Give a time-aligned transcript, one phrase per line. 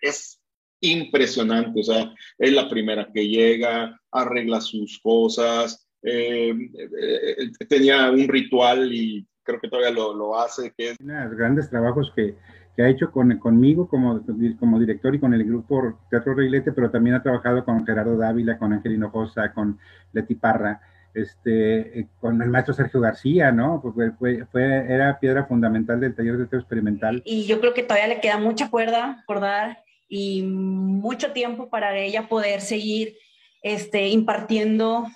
[0.00, 0.40] es
[0.80, 8.28] impresionante, o sea, es la primera que llega, arregla sus cosas, eh, eh, tenía un
[8.28, 10.96] ritual y creo que todavía lo, lo hace, que es...
[10.98, 12.36] Grandes trabajos que,
[12.76, 14.22] que ha hecho con, conmigo como,
[14.58, 18.58] como director y con el grupo Teatro Reilete, pero también ha trabajado con Gerardo Dávila,
[18.58, 19.78] con Angelino Josa, con
[20.12, 20.80] Leti Parra,
[21.14, 23.80] este, eh, con el maestro Sergio García, ¿no?
[23.82, 27.22] Porque fue, fue, era piedra fundamental del taller de teatro experimental.
[27.24, 29.78] Y yo creo que todavía le queda mucha cuerda por dar
[30.08, 33.16] y mucho tiempo para ella poder seguir
[33.62, 35.06] este, impartiendo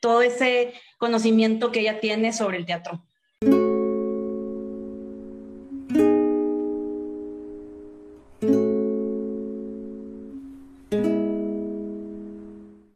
[0.00, 3.02] todo ese conocimiento que ella tiene sobre el teatro.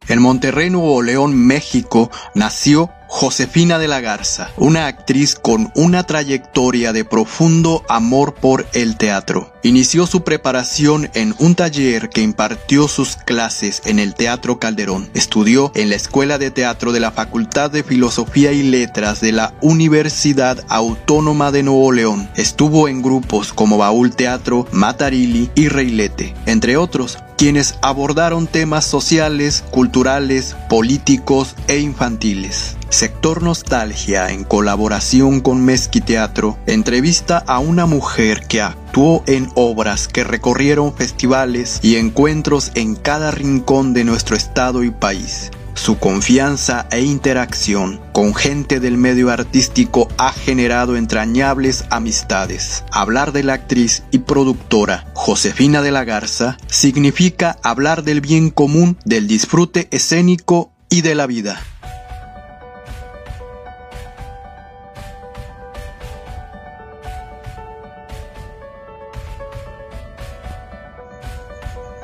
[0.07, 6.93] En Monterrey, Nuevo León, México, nació Josefina de la Garza, una actriz con una trayectoria
[6.93, 9.51] de profundo amor por el teatro.
[9.63, 15.09] Inició su preparación en un taller que impartió sus clases en el Teatro Calderón.
[15.15, 19.53] Estudió en la Escuela de Teatro de la Facultad de Filosofía y Letras de la
[19.59, 22.29] Universidad Autónoma de Nuevo León.
[22.35, 29.63] Estuvo en grupos como Baúl Teatro, Matarili y Reilete, entre otros, quienes abordaron temas sociales,
[29.71, 32.75] culturales, políticos e infantiles.
[32.89, 40.09] Sector Nostalgia, en colaboración con Mezqui Teatro, entrevista a una mujer que actuó en obras
[40.09, 45.49] que recorrieron festivales y encuentros en cada rincón de nuestro estado y país.
[45.81, 52.83] Su confianza e interacción con gente del medio artístico ha generado entrañables amistades.
[52.91, 58.97] Hablar de la actriz y productora Josefina de la Garza significa hablar del bien común,
[59.05, 61.61] del disfrute escénico y de la vida.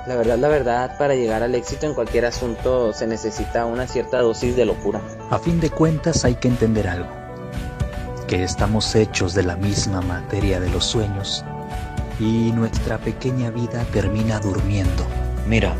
[0.08, 4.22] La verdad, la verdad, para llegar al éxito en cualquier asunto se necesita una cierta
[4.22, 5.02] dosis de locura.
[5.32, 7.10] A fin de cuentas hay que entender algo,
[8.28, 11.44] que estamos hechos de la misma materia de los sueños
[12.20, 15.08] y nuestra pequeña vida termina durmiendo.
[15.48, 15.74] Mira,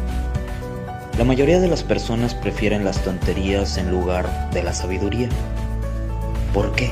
[1.20, 5.30] la mayoría de las personas prefieren las tonterías en lugar de la sabiduría.
[6.52, 6.92] ¿Por qué?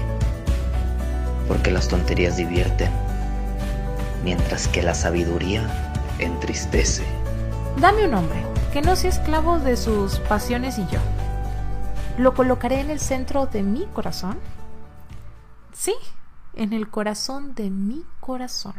[1.48, 2.92] Porque las tonterías divierten,
[4.24, 5.68] mientras que la sabiduría
[6.20, 7.04] entristece.
[7.82, 8.40] Dame un hombre
[8.72, 11.00] que no sea esclavo de sus pasiones y yo.
[12.20, 14.40] ¿Lo colocaré en el centro de mi corazón?
[15.74, 15.96] Sí,
[16.54, 18.76] en el corazón de mi corazón.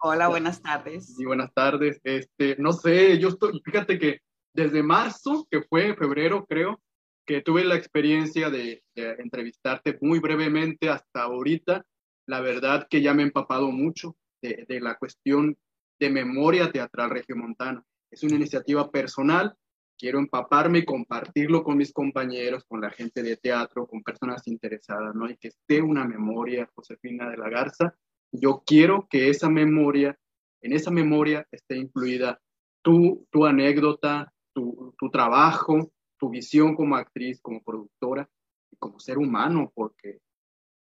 [0.00, 1.16] Hola, buenas tardes.
[1.16, 2.00] Sí, buenas tardes.
[2.04, 4.20] Este, no sé, yo estoy, fíjate que
[4.52, 6.80] desde marzo, que fue febrero, creo,
[7.26, 11.84] que tuve la experiencia de, de entrevistarte muy brevemente hasta ahorita.
[12.26, 15.56] La verdad que ya me he empapado mucho de, de la cuestión
[16.00, 17.84] de memoria teatral regiomontana.
[18.10, 19.54] Es una iniciativa personal,
[19.98, 25.14] quiero empaparme y compartirlo con mis compañeros, con la gente de teatro, con personas interesadas,
[25.14, 25.28] ¿no?
[25.28, 27.94] Y que esté una memoria, Josefina de la Garza.
[28.32, 30.18] Yo quiero que esa memoria,
[30.62, 32.40] en esa memoria esté incluida
[32.82, 38.28] tu, tu anécdota, tu, tu trabajo, tu visión como actriz, como productora
[38.72, 40.20] y como ser humano, porque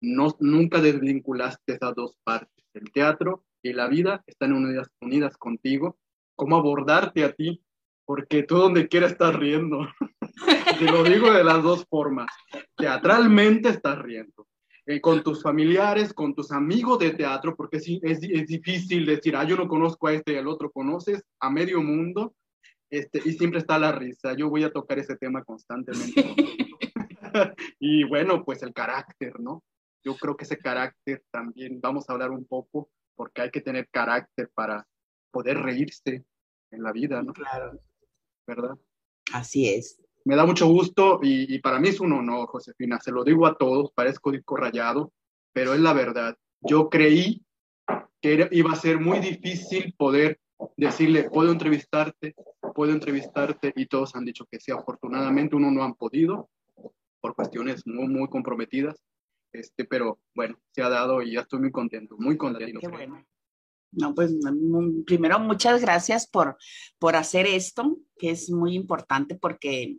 [0.00, 5.98] no, nunca desvinculaste esas dos partes, el teatro y la vida están unidas, unidas contigo,
[6.34, 7.62] cómo abordarte a ti,
[8.04, 9.86] porque tú donde quiera estás riendo.
[10.78, 12.30] Te lo digo de las dos formas.
[12.76, 14.46] Teatralmente estás riendo.
[14.86, 19.36] Eh, con tus familiares, con tus amigos de teatro, porque es, es, es, difícil decir,
[19.36, 22.34] ah, yo no conozco a este y al otro, conoces a medio mundo,
[22.90, 24.34] este, y siempre está la risa.
[24.34, 26.34] Yo voy a tocar ese tema constantemente.
[27.78, 29.62] y bueno, pues el carácter, ¿no?
[30.02, 33.86] Yo creo que ese carácter también, vamos a hablar un poco, porque hay que tener
[33.90, 34.88] carácter para
[35.30, 36.24] poder reírse
[36.70, 37.34] en la vida, ¿no?
[37.34, 37.78] Claro.
[38.46, 38.78] ¿Verdad?
[39.34, 40.00] Así es.
[40.24, 42.98] Me da mucho gusto y, y, para mí es un honor, Josefina.
[42.98, 45.12] Se lo digo a todos, parezco disco rayado,
[45.52, 46.34] pero es la verdad.
[46.62, 47.44] Yo creí
[48.22, 50.40] que era, iba a ser muy difícil poder
[50.78, 52.34] decirle, puedo entrevistarte,
[52.74, 54.72] puedo entrevistarte, y todos han dicho que sí.
[54.72, 56.48] Afortunadamente, uno no han podido
[57.20, 58.96] por cuestiones muy, muy comprometidas,
[59.52, 62.80] este, pero bueno, se ha dado y ya estoy muy contento, muy contento.
[62.80, 63.24] Qué bueno.
[63.92, 64.32] No, pues
[65.04, 66.56] primero muchas gracias por,
[66.98, 69.96] por hacer esto, que es muy importante porque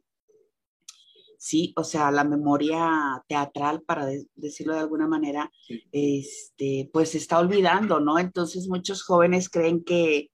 [1.38, 2.90] sí, o sea, la memoria
[3.28, 5.84] teatral, para de, decirlo de alguna manera, sí.
[5.92, 8.18] este, pues se está olvidando, ¿no?
[8.18, 10.30] Entonces muchos jóvenes creen que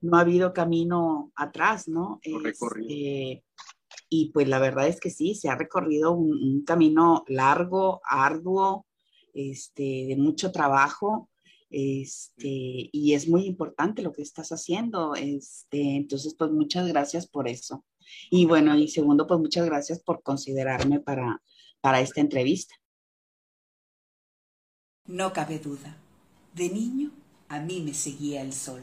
[0.00, 2.20] no ha habido camino atrás, ¿no?
[2.22, 3.42] Este,
[4.10, 8.86] y pues la verdad es que sí, se ha recorrido un, camino largo, arduo,
[9.32, 11.28] este, de mucho trabajo
[11.70, 15.14] Este, y es muy importante lo que estás haciendo.
[15.14, 17.84] Este, entonces, pues muchas gracias por eso.
[18.30, 21.40] Y bueno, y segundo, pues muchas gracias por considerarme para,
[21.80, 22.74] para esta entrevista.
[25.06, 25.96] No cabe duda.
[26.54, 27.12] De niño
[27.48, 28.82] a mí me seguía el sol.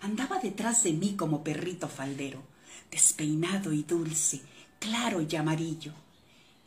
[0.00, 2.42] Andaba detrás de mí como perrito faldero,
[2.90, 4.40] despeinado y dulce,
[4.80, 5.92] claro y amarillo.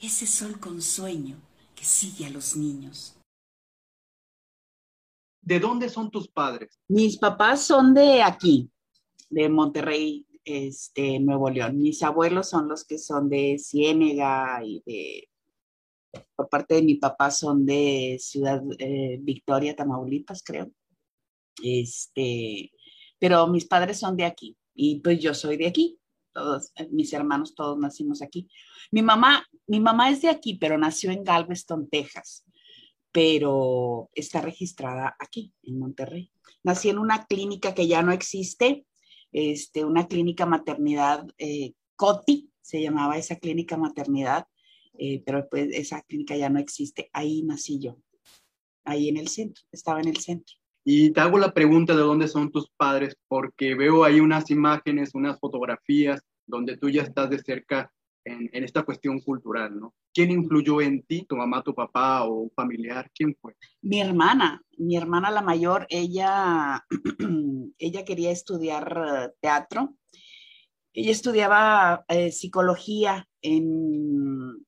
[0.02, 1.36] Ese sol con sueño
[1.76, 3.18] que sigue a los niños.
[5.42, 6.80] ¿De dónde son tus padres?
[6.88, 8.70] Mis papás son de aquí,
[9.30, 11.78] de Monterrey, este, Nuevo León.
[11.78, 15.30] Mis abuelos son los que son de Ciénega y de,
[16.36, 20.72] por parte de mi papá son de Ciudad eh, Victoria, Tamaulipas, creo.
[21.62, 22.72] Este,
[23.20, 26.00] pero mis padres son de aquí y pues yo soy de aquí.
[26.34, 28.48] Todos, eh, mis hermanos todos nacimos aquí.
[28.92, 32.46] Mi mamá, mi mamá es de aquí, pero nació en Galveston, Texas,
[33.12, 36.32] pero está registrada aquí, en Monterrey.
[36.64, 38.86] Nací en una clínica que ya no existe,
[39.32, 44.48] este, una clínica maternidad eh, COTI, se llamaba esa clínica maternidad,
[44.98, 47.10] eh, pero pues esa clínica ya no existe.
[47.14, 47.98] Ahí nací yo,
[48.86, 50.56] ahí en el centro, estaba en el centro.
[50.86, 55.16] Y te hago la pregunta de dónde son tus padres, porque veo ahí unas imágenes,
[55.16, 57.92] unas fotografías donde tú ya estás de cerca
[58.26, 59.94] en, en, esta cuestión cultural, ¿no?
[60.14, 63.10] ¿Quién influyó en ti, tu mamá, tu papá o un familiar?
[63.14, 63.54] ¿Quién fue?
[63.82, 66.86] Mi hermana, mi hermana la mayor, ella,
[67.78, 69.96] ella quería estudiar eh, teatro.
[70.94, 74.64] Ella estudiaba eh, psicología en,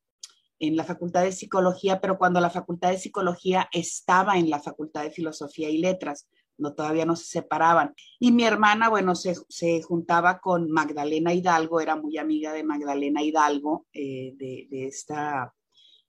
[0.59, 5.03] en la Facultad de Psicología, pero cuando la Facultad de Psicología estaba en la Facultad
[5.03, 7.93] de Filosofía y Letras, no todavía no se separaban.
[8.19, 13.21] Y mi hermana, bueno, se, se juntaba con Magdalena Hidalgo, era muy amiga de Magdalena
[13.21, 15.53] Hidalgo, eh, de, de, esta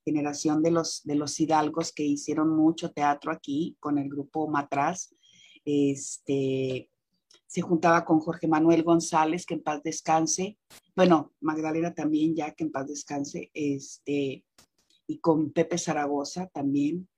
[0.05, 5.13] generación de los, de los hidalgos que hicieron mucho teatro aquí con el grupo Matraz.
[5.65, 6.89] Este,
[7.57, 10.59] se juntaba con Jorge Manuel González, que en paz descanse,
[10.95, 14.45] bueno, Magdalena también, ya que en paz descanse, este,
[15.07, 17.09] y con Pepe Zaragoza también,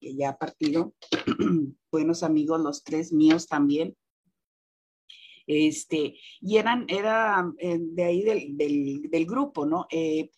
[0.00, 0.92] que ya ha partido,
[1.92, 3.96] buenos amigos los tres míos también.
[5.46, 8.56] Este, y eran, era eh, de ahí del,
[9.08, 9.86] del, grupo, ¿no?
[9.88, 10.32] Eh,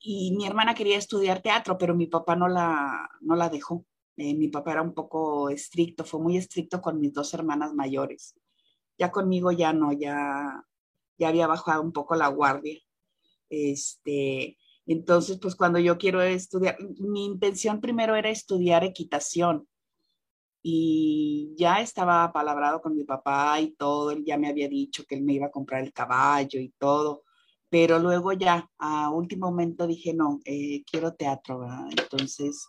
[0.00, 3.84] y mi hermana quería estudiar teatro, pero mi papá no la, no la dejó.
[4.16, 8.34] Eh, mi papá era un poco estricto, fue muy estricto con mis dos hermanas mayores.
[8.98, 10.64] Ya conmigo ya no, ya,
[11.18, 12.78] ya había bajado un poco la guardia.
[13.50, 19.68] Este, entonces, pues cuando yo quiero estudiar, mi intención primero era estudiar equitación
[20.62, 25.14] y ya estaba palabrado con mi papá y todo, él ya me había dicho que
[25.14, 27.22] él me iba a comprar el caballo y todo,
[27.68, 31.66] pero luego ya a último momento dije, no, eh, quiero teatro.
[31.90, 32.66] Entonces,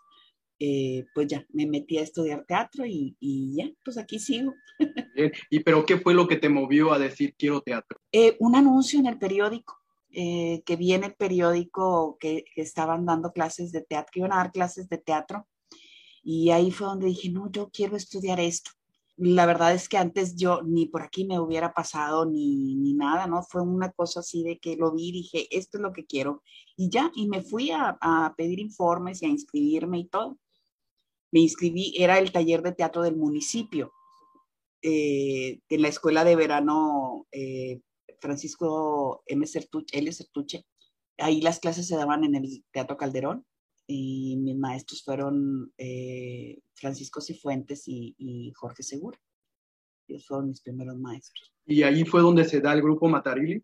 [0.59, 4.53] eh, pues ya me metí a estudiar teatro y, y ya, pues aquí sigo.
[5.49, 7.99] ¿Y pero qué fue lo que te movió a decir quiero teatro?
[8.11, 9.77] Eh, un anuncio en el periódico.
[10.19, 14.37] Eh, que vi en el periódico que, estaban dando clases de teatro, que iban a
[14.37, 15.47] dar clases de teatro.
[16.23, 18.71] Y ahí fue donde dije, no, yo quiero estudiar esto.
[19.17, 23.27] La verdad es que antes yo ni por aquí me hubiera pasado ni, ni nada,
[23.27, 23.43] ¿no?
[23.43, 26.41] Fue una cosa así de que lo vi y dije, esto es lo que quiero.
[26.75, 30.37] Y ya, y me fui a, a pedir informes y a inscribirme y todo.
[31.31, 33.91] Me inscribí, era el taller de teatro del municipio,
[34.89, 37.81] eh, en la escuela de verano eh,
[38.21, 39.45] Francisco M.
[39.45, 40.09] Sertuche, L.
[40.13, 40.65] Sertuche.
[41.17, 43.45] Ahí las clases se daban en el Teatro Calderón
[43.85, 49.19] y mis maestros fueron eh, Francisco Cifuentes y, y, Jorge Segura.
[50.07, 51.53] Ellos fueron mis primeros maestros.
[51.65, 53.61] ¿Y ahí fue donde se da el grupo Matarili?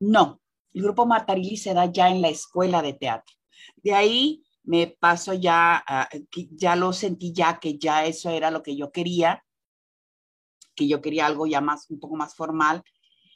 [0.00, 0.40] No,
[0.72, 3.34] el grupo Matarili se da ya en la escuela de teatro.
[3.76, 6.18] De ahí me paso ya, uh,
[6.52, 9.44] ya lo sentí ya que ya eso era lo que yo quería,
[10.76, 12.84] que yo quería algo ya más, un poco más formal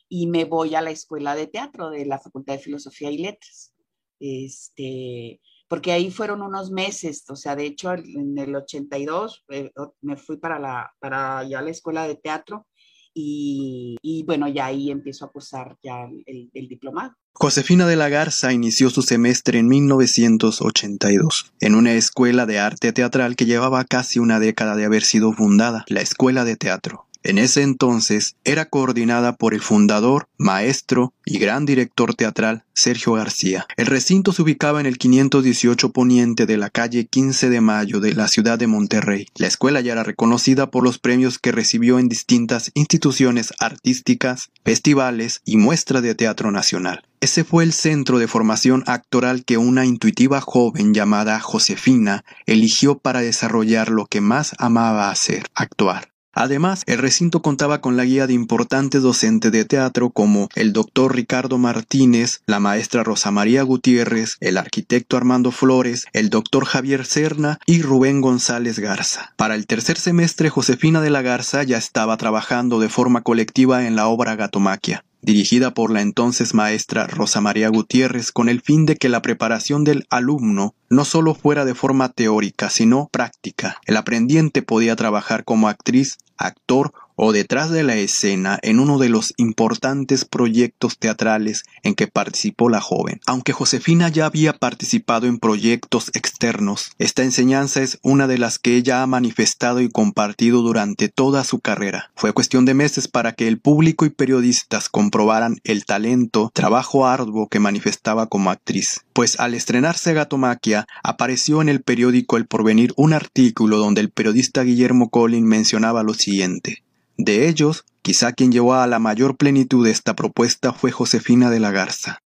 [0.09, 3.73] y me voy a la escuela de teatro de la Facultad de Filosofía y Letras.
[4.19, 9.71] Este, porque ahí fueron unos meses, o sea, de hecho en el 82 eh,
[10.03, 12.67] me fui para, la, para ya la escuela de teatro
[13.15, 17.15] y, y, bueno, ya ahí empiezo a cursar ya el, el, diplomado.
[17.33, 23.35] Josefina de la Garza inició su semestre en 1982, en una escuela de arte teatral
[23.35, 27.10] que llevaba casi una década de haber sido fundada, la Escuela de Teatro.
[27.23, 33.67] En ese entonces era coordinada por el fundador, maestro y gran director teatral Sergio García.
[33.77, 38.15] El recinto se ubicaba en el 518 poniente de la calle 15 de Mayo de
[38.15, 39.27] la ciudad de Monterrey.
[39.37, 45.43] La escuela ya era reconocida por los premios que recibió en distintas instituciones artísticas, festivales
[45.45, 47.05] y muestras de teatro nacional.
[47.21, 53.21] Ese fue el centro de formación actoral que una intuitiva joven llamada Josefina eligió para
[53.21, 56.10] desarrollar lo que más amaba hacer, actuar.
[56.33, 61.15] Además, el recinto contaba con la guía de importantes docentes de teatro como el doctor
[61.15, 67.59] Ricardo Martínez, la maestra Rosa María Gutiérrez, el arquitecto Armando Flores, el doctor Javier Serna
[67.67, 69.33] y Rubén González Garza.
[69.37, 73.97] Para el tercer semestre, Josefina de la Garza ya estaba trabajando de forma colectiva en
[73.97, 78.97] la obra Gatomaquia dirigida por la entonces maestra Rosa María Gutiérrez con el fin de
[78.97, 83.79] que la preparación del alumno no solo fuera de forma teórica, sino práctica.
[83.87, 89.11] El aprendiente podía trabajar como actriz, actor o detrás de la escena en uno de
[89.11, 93.21] los importantes proyectos teatrales en que participó la joven.
[93.27, 98.75] Aunque Josefina ya había participado en proyectos externos, esta enseñanza es una de las que
[98.75, 102.11] ella ha manifestado y compartido durante toda su carrera.
[102.17, 107.49] Fue cuestión de meses para que el público y periodistas comprobaran el talento, trabajo arduo
[107.49, 109.03] que manifestaba como actriz.
[109.13, 114.63] Pues al estrenarse Gatomaquia, apareció en el periódico El Porvenir un artículo donde el periodista
[114.63, 116.83] Guillermo Collin mencionaba lo siguiente.
[117.23, 121.71] De ellos, quizá quien llevó a la mayor plenitud esta propuesta fue Josefina de la
[121.71, 122.23] Garza,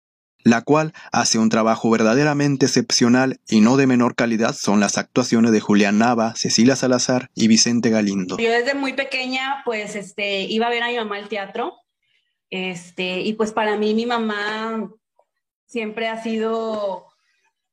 [0.43, 5.51] la cual hace un trabajo verdaderamente excepcional y no de menor calidad son las actuaciones
[5.51, 8.37] de Julián Nava, Cecilia Salazar y Vicente Galindo.
[8.39, 11.75] Yo desde muy pequeña pues este iba a ver a mi mamá al teatro.
[12.49, 14.89] Este, y pues para mí mi mamá
[15.67, 17.05] siempre ha sido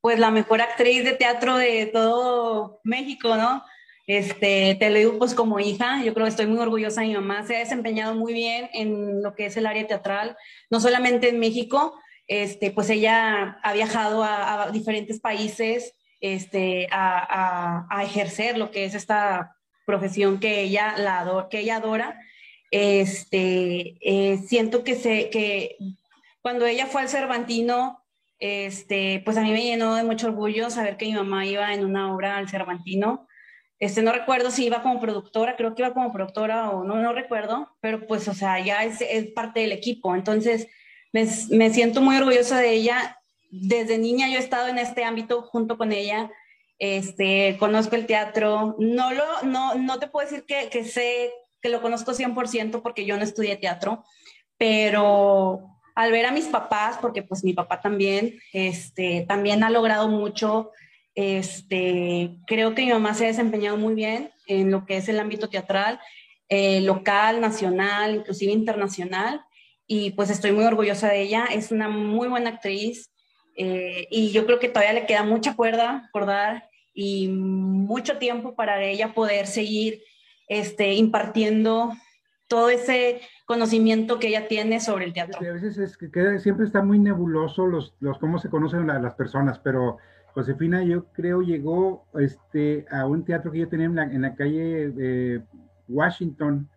[0.02, 3.62] pues la mejor actriz de teatro de todo México, ¿no?
[4.06, 7.14] Este, te lo digo pues como hija, yo creo que estoy muy orgullosa de mi
[7.14, 10.36] mamá, se ha desempeñado muy bien en lo que es el área teatral,
[10.70, 11.98] no solamente en México,
[12.28, 18.94] este, pues ella ha viajado a, diferentes países este, a, a, ejercer lo que es
[18.94, 22.20] esta profesión que ella, la que ella adora.
[22.70, 25.76] Este, eh, siento que, se, que
[26.42, 28.02] cuando ella fue al Cervantino,
[28.38, 31.84] este, pues a mí me llenó de mucho orgullo saber que mi mamá iba en
[31.84, 33.26] una obra al Cervantino.
[33.78, 37.12] Este, no recuerdo si iba como productora, creo que iba como productora o no, no
[37.12, 40.14] recuerdo, pero pues, o sea, ya es, es parte del equipo.
[40.14, 40.68] Entonces,
[41.12, 43.18] me, me, siento muy orgullosa de ella.
[43.50, 46.30] Desde niña yo he estado en este ámbito junto con ella.
[46.78, 48.76] Este, conozco el teatro.
[48.78, 51.30] No, lo, no, no te puedo decir que, que sé
[51.60, 54.04] que lo conozco 100% porque yo no estudié teatro,
[54.56, 60.08] pero al ver a mis papás, porque pues mi papá también, este, también ha logrado
[60.08, 60.70] mucho
[61.16, 65.18] este, creo que mi mamá se ha desempeñado muy bien en lo que es el
[65.18, 65.98] ámbito teatral,
[66.48, 69.40] eh, local, nacional, inclusive internacional,
[69.86, 71.46] y pues estoy muy orgullosa de ella.
[71.46, 73.10] Es una muy buena actriz
[73.56, 78.54] eh, y yo creo que todavía le queda mucha cuerda por dar y mucho tiempo
[78.54, 80.02] para ella poder seguir
[80.48, 81.92] este, impartiendo
[82.46, 85.40] todo ese conocimiento que ella tiene sobre el teatro.
[85.40, 89.58] a veces es que siempre está muy nebuloso los, los cómo se conocen las personas,
[89.58, 89.98] pero
[90.36, 95.42] Josefina, yo creo, llegó este, a un teatro que yo tenía en la, calle de
[95.88, 96.68] Washington,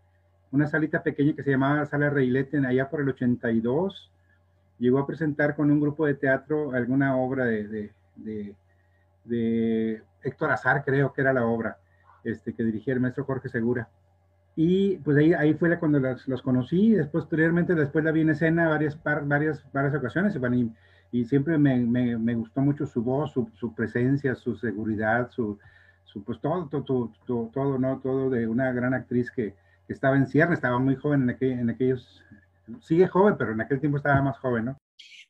[0.49, 4.13] una salita pequeña que se llamaba Sala Reilete, allá por el 82.
[4.79, 7.91] Llegó a presentar con un grupo de teatro alguna obra de,
[9.25, 11.79] de, Héctor Azar, creo que era la obra,
[12.23, 13.89] este, que dirigía el maestro Jorge Segura.
[14.55, 16.93] Y pues ahí, fue cuando los, conocí.
[16.93, 20.33] Después, posteriormente, después la vi en escena varias, varias, varias ocasiones.
[20.33, 20.71] Y,
[21.11, 25.57] y siempre me, me, me, gustó mucho su voz, su, su, presencia, su seguridad, su,
[26.05, 27.99] su pues todo, todo, todo, todo, ¿no?
[27.99, 29.55] Todo de una gran actriz que,
[29.87, 32.21] que estaba en cierre, estaba muy joven en, aquel, en aquellos,
[32.81, 34.77] sigue joven, pero en aquel tiempo estaba más joven, ¿no?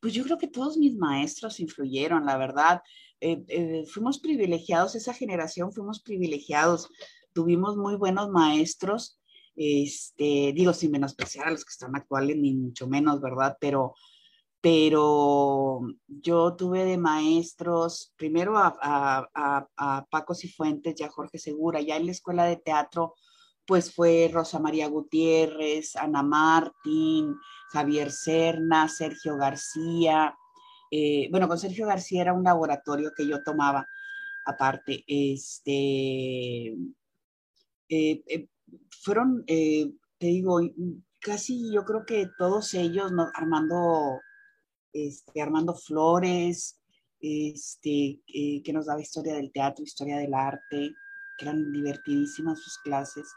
[0.02, 2.82] Pues yo creo que todos mis maestros influyeron, la verdad.
[3.22, 6.90] Eh, eh, fuimos privilegiados, esa generación fuimos privilegiados,
[7.34, 9.20] tuvimos muy buenos maestros,
[9.56, 13.58] este, digo, sin menospreciar a los que están actuales, ni mucho menos, ¿verdad?
[13.60, 13.94] Pero
[14.62, 21.82] pero yo tuve de maestros, primero a, a, a, Paco Cifuentes y a Jorge Segura,
[21.82, 23.16] ya en la escuela de teatro,
[23.66, 27.36] pues fue Rosa María Gutiérrez, Ana Martín,
[27.72, 30.36] Javier Serna, Sergio García.
[30.92, 33.86] Eh, bueno, con Sergio García era un laboratorio que yo tomaba
[34.46, 35.04] aparte.
[35.08, 36.70] Este,
[37.90, 38.48] eh, eh,
[38.90, 40.60] fueron, te digo,
[41.20, 44.20] casi yo creo que todos ellos, Armando
[44.94, 46.80] este, Armando Flores,
[47.22, 50.94] este, que nos daba historia del teatro, historia del arte,
[51.38, 53.28] que eran divertidísimas sus clases.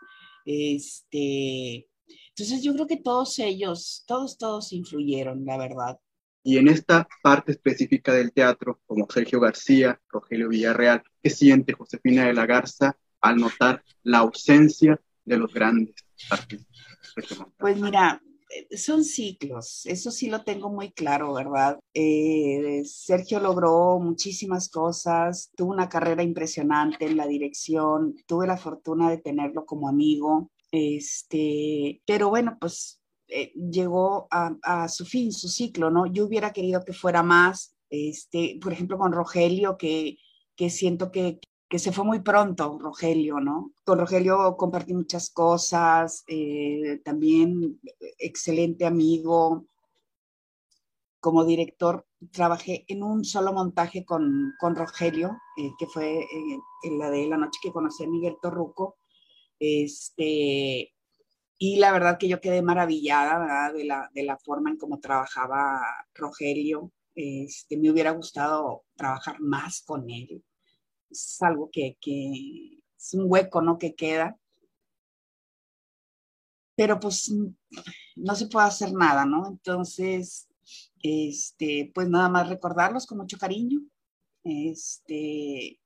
[0.44, 1.88] Este,
[2.28, 5.98] entonces yo creo que todos ellos, todos, todos influyeron, la verdad.
[6.44, 12.26] Y en esta parte específica del teatro, como Sergio García, Rogelio Villarreal, ¿qué siente Josefina
[12.26, 15.94] de la Garza al notar la ausencia de los grandes
[16.30, 16.66] artistas?
[17.58, 18.20] Pues mira,
[18.76, 21.78] son ciclos, eso sí lo tengo muy claro, ¿verdad?
[21.94, 29.10] Eh, Sergio logró muchísimas cosas, tuvo una carrera impresionante en la dirección, tuve la fortuna
[29.10, 35.90] de tenerlo como amigo, este, pero bueno, pues eh, llegó a, su fin, su ciclo,
[35.90, 36.06] ¿no?
[36.06, 40.18] Yo hubiera querido que fuera más, este, por ejemplo, con Rogelio, que,
[40.56, 41.40] que siento que,
[41.72, 43.72] que se fue muy pronto, Rogelio, ¿no?
[43.82, 47.80] Con Rogelio compartí muchas cosas, eh, también
[48.18, 49.64] excelente amigo.
[51.18, 56.98] Como director, trabajé en un solo montaje con, con Rogelio, eh, que fue eh, en
[56.98, 58.98] la de la noche que conocí a Miguel Torruco.
[59.58, 60.92] Este,
[61.56, 65.80] y la verdad que yo quedé maravillada De, la, de la forma en cómo trabajaba
[66.12, 66.92] Rogelio.
[67.14, 70.44] Este, me hubiera gustado trabajar más con él
[71.12, 73.78] es algo que, es un hueco, ¿no?
[73.78, 74.38] Que queda.
[76.76, 77.30] Pero pues
[78.16, 79.46] no se puede hacer nada, ¿no?
[79.46, 80.48] Entonces,
[81.02, 83.80] este, pues nada más recordarlos con mucho cariño,
[84.44, 85.80] este,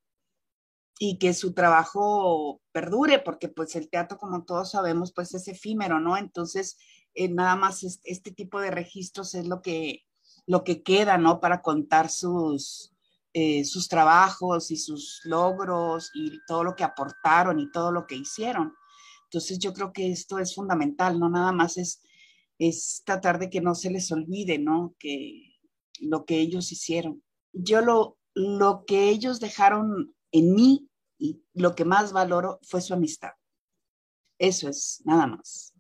[0.99, 6.01] y que su trabajo perdure, porque pues el teatro, como todos sabemos, pues es efímero,
[6.01, 6.17] ¿no?
[6.17, 6.79] Entonces,
[7.15, 10.05] eh, nada más este tipo de registros es lo que,
[10.47, 11.41] lo que queda, ¿no?
[11.41, 12.96] Para contar sus,
[13.39, 18.15] eh, sus trabajos y sus logros y todo lo que aportaron y todo lo que
[18.15, 18.73] hicieron.
[19.25, 22.01] Entonces yo creo que esto es fundamental, no nada más es,
[22.59, 24.95] es tratar de que no se les olvide, ¿no?
[24.99, 25.59] Que
[26.01, 27.23] lo que ellos hicieron.
[27.53, 30.89] Yo lo, lo que ellos dejaron en mí
[31.19, 33.33] y lo que más valoro fue su amistad.
[34.39, 35.75] Eso es, nada más.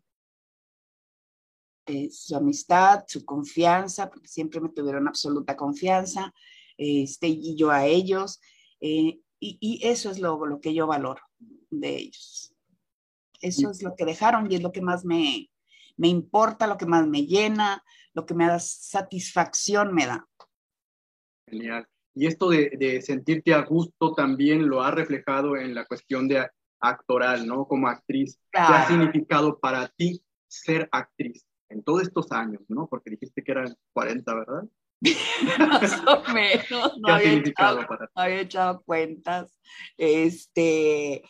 [2.11, 6.35] su amistad, su confianza, porque siempre me tuvieron absoluta confianza,
[6.77, 8.41] este, y yo a ellos.
[8.81, 11.23] Eh, y, eso es lo, lo, que yo valoro
[11.71, 12.55] de ellos.
[13.41, 15.51] Eso es lo que dejaron y es lo que más me,
[15.97, 20.27] me importa, lo que más me llena, lo que me da satisfacción me da.
[21.47, 21.87] Genial.
[22.15, 26.49] Y esto de, de, sentirte a gusto también lo ha reflejado en la cuestión de
[26.81, 27.67] actoral, ¿no?
[27.67, 28.39] Como actriz.
[28.51, 32.87] ¿Qué ha significado para ti ser actriz en todos estos años, ¿no?
[32.89, 34.63] Porque dijiste que eran 40, ¿verdad?
[35.59, 39.55] Más o menos, no había echado, había echado cuentas.
[39.97, 41.23] Este,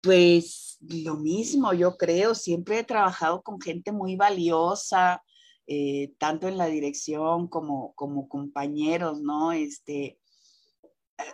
[0.00, 5.22] pues lo mismo, yo creo, siempre he trabajado con gente muy valiosa,
[5.66, 9.52] eh, tanto en la dirección como, como compañeros, ¿no?
[9.52, 10.18] Este,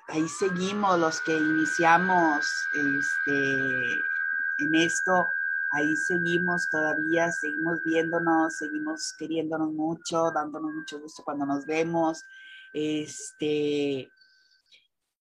[0.09, 3.35] ahí seguimos los que iniciamos este,
[4.59, 5.13] en esto
[5.73, 12.23] ahí seguimos todavía, seguimos viéndonos, seguimos queriéndonos mucho, dándonos mucho gusto cuando nos vemos.
[12.75, 14.09] Este,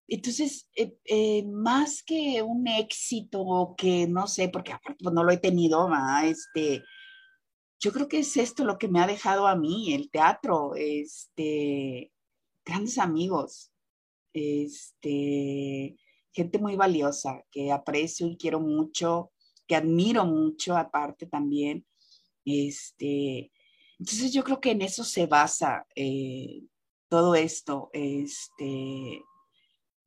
[0.08, 5.32] entonces, eh, eh, más que un éxito que no sé, porque aparte pues, no lo
[5.32, 5.90] he tenido,
[6.26, 6.84] este,
[7.80, 12.12] yo creo que es esto lo que me ha dejado a mí, el teatro, este,
[12.66, 13.72] grandes amigos,
[14.34, 15.98] este,
[16.34, 19.31] gente muy valiosa que aprecio y quiero mucho
[19.72, 21.86] que admiro mucho aparte también.
[22.44, 23.54] Este,
[23.98, 26.64] entonces yo creo que en eso se basa eh,
[27.08, 29.24] todo esto, este,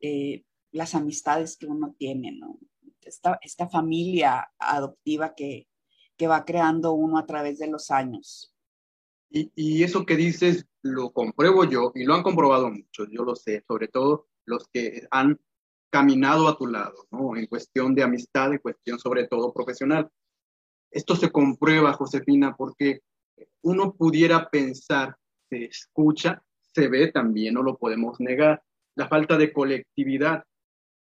[0.01, 2.59] eh, las amistades que uno tiene, ¿no?
[3.01, 5.67] Esta, esta familia adoptiva que,
[6.19, 8.55] que, va creando uno a través de los años.
[9.31, 13.35] Y, y, eso que dices lo compruebo yo y lo han comprobado muchos, yo lo
[13.35, 15.41] sé, sobre todo los que han
[15.95, 17.37] caminado a tu lado, ¿no?
[17.37, 20.11] En cuestión de amistad, en cuestión sobre todo profesional.
[20.91, 23.03] Esto se comprueba, Josefina, porque
[23.63, 25.15] uno pudiera pensar,
[25.49, 28.61] se escucha, se ve también, no lo podemos negar,
[28.97, 30.43] la falta de colectividad.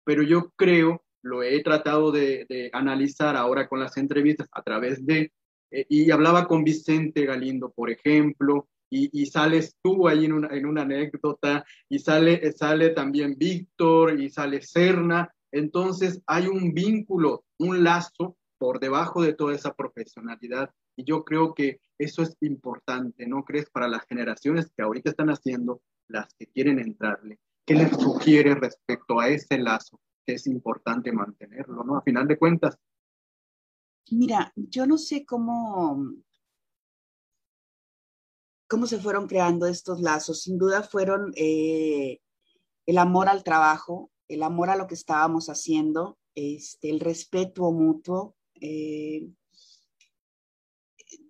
[0.03, 5.31] Pero yo creo, lo he tratado de, analizar ahora con las entrevistas a través de,
[5.71, 10.65] eh, y hablaba con Vicente Galindo, por ejemplo, y, sales tú ahí en una, en
[10.65, 15.33] una anécdota, y sale, sale también Víctor, y sale Serna.
[15.51, 20.71] Entonces hay un vínculo, un lazo por debajo de toda esa profesionalidad.
[20.95, 23.69] Y yo creo que eso es importante, ¿no crees?
[23.69, 27.39] Para las generaciones que ahorita están haciendo, las que quieren entrarle.
[27.65, 29.99] ¿Qué les sugiere respecto a ese lazo?
[30.25, 31.97] Que es importante mantenerlo, ¿no?
[31.97, 32.77] A final de cuentas.
[34.11, 36.13] Mira, yo no sé cómo,
[38.67, 40.41] cómo se fueron creando estos lazos.
[40.41, 42.19] Sin duda fueron eh,
[42.85, 48.35] el amor al trabajo, el amor a lo que estábamos haciendo, este, el respeto mutuo,
[48.61, 49.27] Eh,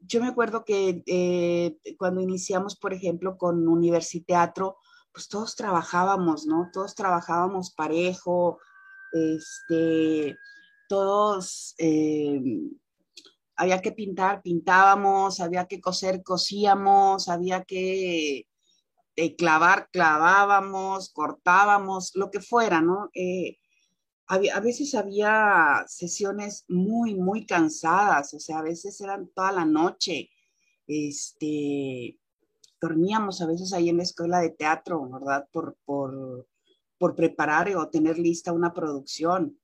[0.07, 4.77] yo me acuerdo que eh, cuando iniciamos, por ejemplo, con Universiteatro,
[5.11, 6.69] pues todos trabajábamos, ¿no?
[6.71, 8.59] Todos trabajábamos parejo,
[9.11, 10.37] este,
[10.87, 11.73] todos,
[13.55, 18.47] había que pintar, pintábamos, había que coser, cosíamos, había que
[19.15, 23.09] eh, clavar, clavábamos, cortábamos, lo que fuera, ¿no?
[24.27, 30.31] a veces había sesiones muy, muy cansadas, o sea, a veces eran toda la noche,
[30.87, 32.19] este,
[32.81, 35.47] dormíamos a veces ahí en la escuela de teatro, ¿verdad?
[35.51, 36.47] Por, por,
[36.97, 39.59] por preparar o tener lista una producción.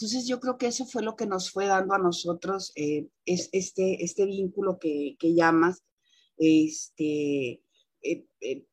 [0.00, 3.50] Entonces yo creo que eso fue lo que nos fue dando a nosotros eh, es,
[3.52, 5.84] este, este vínculo que, que llamas,
[6.38, 7.62] este,
[8.02, 8.66] eh, eh,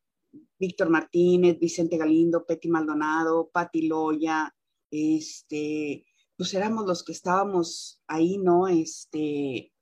[0.58, 4.56] Víctor Martínez, Vicente Galindo, Petty Maldonado, Pati Loya,
[4.90, 6.06] este,
[6.38, 8.70] pues éramos los que estábamos ahí, ¿no?
[8.70, 9.74] Este,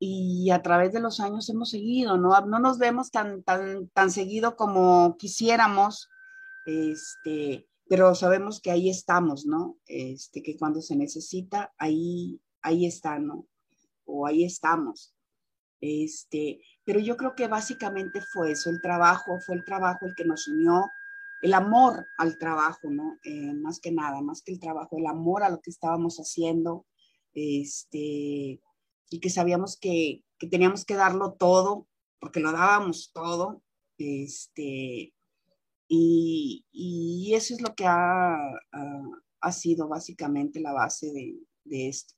[0.00, 2.38] y a través de los años hemos seguido, ¿no?
[2.46, 6.08] No nos vemos tan, tan, tan seguido como quisiéramos,
[6.66, 9.78] este, pero sabemos que ahí estamos, ¿no?
[9.86, 13.46] Este, que cuando se necesita, ahí, ahí está, ¿no?
[14.04, 15.14] O ahí estamos.
[15.80, 20.24] Este, pero yo creo que básicamente fue eso, el trabajo, fue el trabajo el que
[20.24, 20.90] nos unió,
[21.40, 23.16] el amor al trabajo, ¿no?
[23.22, 26.86] Eh, más que nada, más que el trabajo, el amor a lo que estábamos haciendo,
[27.32, 28.60] este,
[29.08, 31.86] y que sabíamos que, teníamos que darlo todo,
[32.18, 33.62] porque lo dábamos todo,
[33.98, 35.13] este,
[36.72, 38.38] y, eso es lo que ha,
[39.52, 42.14] sido básicamente la base de, de esto.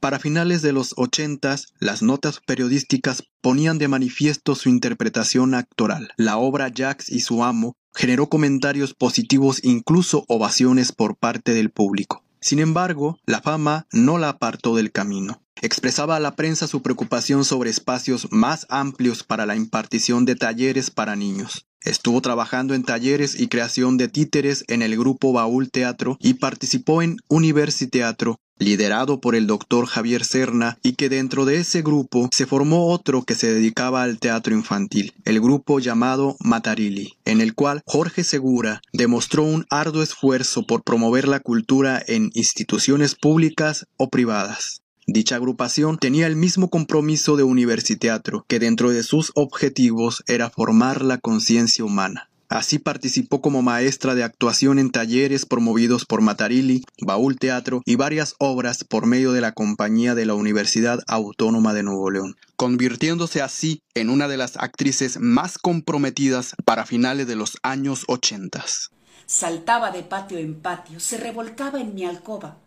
[0.00, 6.10] Para finales de los ochentas, las notas periodísticas ponían de manifiesto su interpretación actoral.
[6.16, 12.22] La obra Jax y su amo generó comentarios positivos, incluso ovaciones por parte del público.
[12.40, 15.42] Sin embargo, la fama no la apartó del camino.
[15.62, 20.90] Expresaba a la prensa su preocupación sobre espacios más amplios para la impartición de talleres
[20.90, 21.66] para niños.
[21.82, 27.00] Estuvo trabajando en talleres y creación de títeres en el grupo Baúl Teatro y participó
[27.00, 32.28] en University Teatro, liderado por el doctor Javier Serna, y que dentro de ese grupo
[32.32, 37.54] se formó otro que se dedicaba al teatro infantil, el grupo llamado Matarili, en el
[37.54, 44.10] cual Jorge Segura demostró un arduo esfuerzo por promover la cultura en instituciones públicas o
[44.10, 44.82] privadas.
[45.08, 51.02] Dicha agrupación tenía el mismo compromiso de Universiteatro, que dentro de sus objetivos era formar
[51.02, 52.28] la conciencia humana.
[52.48, 58.34] Así participó como maestra de actuación en talleres promovidos por Matarili, Baúl Teatro y varias
[58.38, 63.82] obras por medio de la compañía de la Universidad Autónoma de Nuevo León, convirtiéndose así
[63.94, 68.90] en una de las actrices más comprometidas para finales de los años ochentas.
[69.26, 72.58] Saltaba de patio en patio, se revolcaba en mi alcoba.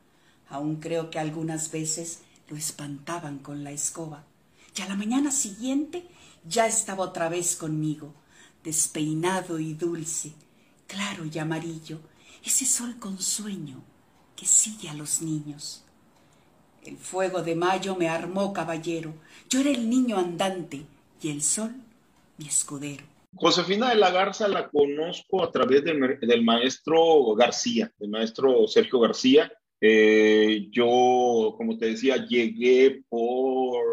[0.50, 2.20] Aún creo que algunas veces
[2.50, 4.26] lo espantaban con la escoba.
[4.76, 6.06] Y a la mañana siguiente
[6.48, 8.14] ya estaba otra vez conmigo,
[8.64, 10.34] despeinado y dulce,
[10.88, 12.00] claro y amarillo,
[12.44, 13.82] ese sol con sueño
[14.36, 15.84] que sigue a los niños.
[16.84, 19.14] El fuego de mayo me armó caballero,
[19.50, 20.86] yo era el niño andante
[21.22, 21.76] y el sol
[22.38, 23.04] mi escudero.
[23.36, 29.52] Josefina de la Garza la conozco a través del maestro García, del maestro Sergio García,
[29.82, 33.84] eh, yo, como te decía, llegué por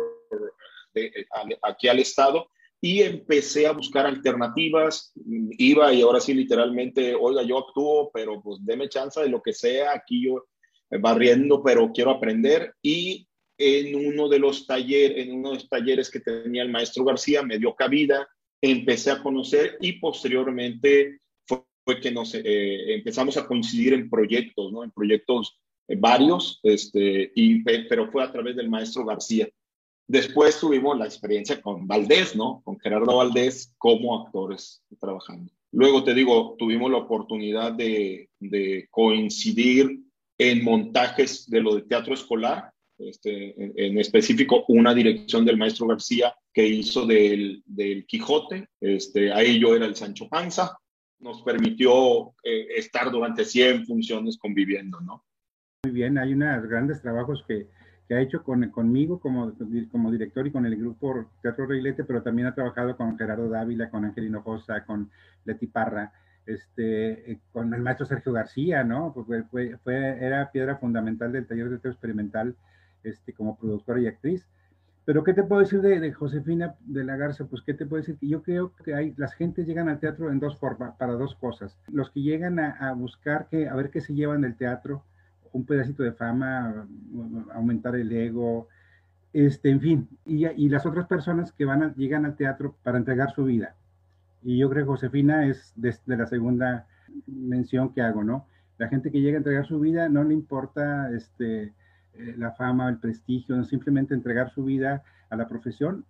[1.62, 2.48] aquí al estado
[2.80, 5.12] y empecé a buscar alternativas.
[5.58, 9.52] Iba y ahora sí, literalmente, oiga, yo actúo, pero pues deme chance de lo que
[9.52, 9.92] sea.
[9.92, 10.46] Aquí yo
[10.90, 12.74] barriendo, pero quiero aprender.
[12.82, 13.26] Y
[13.58, 17.42] en uno de los talleres, en uno de los talleres que tenía el maestro García,
[17.42, 18.28] me dio cabida,
[18.60, 24.82] empecé a conocer y posteriormente fue, que nos eh, empezamos a coincidir en proyectos, ¿no?
[24.84, 29.48] En proyectos varios, este, y, pero fue a través del maestro García.
[30.08, 32.62] Después tuvimos la experiencia con Valdés, ¿no?
[32.64, 35.52] Con Gerardo Valdés como actores trabajando.
[35.72, 40.00] Luego te digo, tuvimos la oportunidad de, de coincidir
[40.38, 45.86] en montajes de lo de teatro escolar, este, en, en, específico una dirección del maestro
[45.86, 50.78] García que hizo del, del, Quijote, este, ahí yo era el Sancho Panza,
[51.18, 55.25] nos permitió eh, estar durante 100 funciones conviviendo, ¿no?
[55.86, 57.68] Muy bien, hay unos grandes trabajos que,
[58.08, 59.52] que ha hecho con, conmigo como,
[59.92, 63.88] como director y con el grupo Teatro Reilete, pero también ha trabajado con Gerardo Dávila,
[63.88, 65.08] con Angelino Josa, con
[65.44, 66.12] Leti Parra,
[66.44, 69.12] este, eh, con el maestro Sergio García, ¿no?
[69.12, 69.96] Fue, fue, fue,
[70.26, 72.56] era piedra fundamental del taller de teatro experimental
[73.04, 74.44] este, como productora y actriz.
[75.04, 77.44] Pero, ¿qué te puedo decir de, de, Josefina de la Garza?
[77.44, 78.18] Pues, ¿qué te puedo decir?
[78.20, 81.78] Yo creo que hay, las gentes llegan al teatro en dos formas, para dos cosas.
[81.86, 85.04] Los que llegan a, a buscar, que, a ver qué se llevan del teatro,
[85.56, 86.86] un pedacito de fama,
[87.54, 88.68] aumentar el ego,
[89.32, 93.32] este, en fin, y, las otras personas que van a, llegan al teatro para entregar
[93.32, 93.74] su vida.
[94.42, 96.86] Y yo creo que Josefina es de, la segunda
[97.26, 98.46] mención que hago, ¿no?
[98.78, 101.72] La gente que llega a entregar su vida no le importa este,
[102.14, 106.04] eh, la fama, el prestigio, simplemente entregar su vida a la profesión.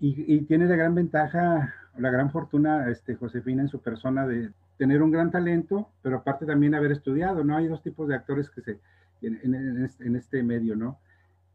[0.00, 4.50] Y, y, tiene la gran ventaja, la gran fortuna, este, Josefina, en su persona de
[4.76, 7.56] tener un gran talento, pero aparte también haber estudiado, ¿no?
[7.56, 8.78] Hay dos tipos de actores que se,
[9.22, 10.98] en, este, medio, ¿no?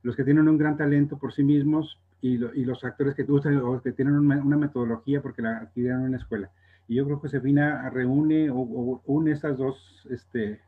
[0.04, 3.82] Los que tienen un gran talento por sí mismos y, los actores que usan o
[3.82, 6.50] que tienen una, metodología porque la adquirieron en una escuela.
[6.88, 10.60] Y yo creo que Josefina reúne o, o une esas dos, este,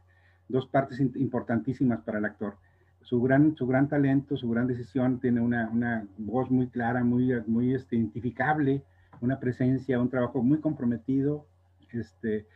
[0.47, 2.55] dos partes importantísimas para el actor.
[3.01, 7.33] Su gran, su gran talento, su gran decisión, tiene una, una voz muy clara, muy,
[7.47, 8.83] muy este, identificable,
[9.19, 11.45] una presencia, un trabajo muy comprometido,
[11.93, 12.47] este,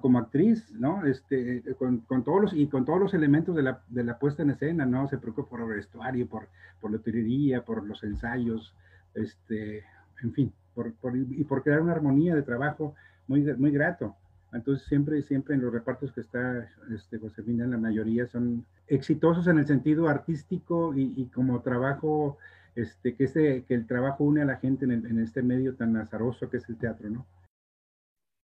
[0.00, 1.06] como actriz, ¿no?
[1.06, 4.42] Este, con, con, todos los, y con todos los elementos de la, de la puesta
[4.42, 5.06] en escena, ¿no?
[5.08, 6.48] Se preocupa por el vestuario, por,
[6.80, 8.74] por la utilería, por los ensayos,
[9.14, 9.84] este,
[10.22, 12.94] en fin, por, por, y por crear una armonía de trabajo
[13.28, 14.16] muy, muy grato.
[14.52, 19.58] Entonces siempre, siempre en los repartos que está este, Josefina, la mayoría son exitosos en
[19.58, 22.38] el sentido artístico y, y como trabajo,
[22.74, 25.74] este, que, este, que el trabajo une a la gente en, el, en este medio
[25.74, 27.26] tan azaroso que es el teatro, ¿no?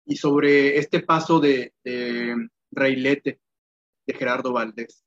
[0.07, 3.41] Y sobre este paso de, de Reilete,
[4.07, 5.05] de Gerardo Valdés.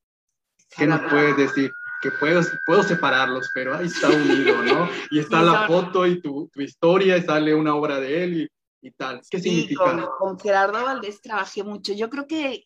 [0.75, 1.71] ¿Qué nos puedes decir?
[2.01, 4.89] Que puedo, puedo separarlos, pero ahí está unido, ¿no?
[5.09, 8.87] Y está la foto y tu, tu, historia, y sale una obra de él y,
[8.87, 9.21] y tal.
[9.29, 9.83] ¿Qué sí, significa?
[9.83, 11.93] Con, con, Gerardo Valdés trabajé mucho.
[11.93, 12.65] Yo creo que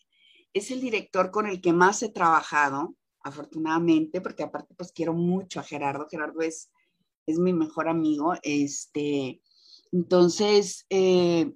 [0.54, 5.60] es el director con el que más he trabajado, afortunadamente, porque aparte pues quiero mucho
[5.60, 6.08] a Gerardo.
[6.10, 6.72] Gerardo es,
[7.26, 8.34] es mi mejor amigo.
[8.44, 9.42] Este,
[9.92, 11.52] entonces, eh,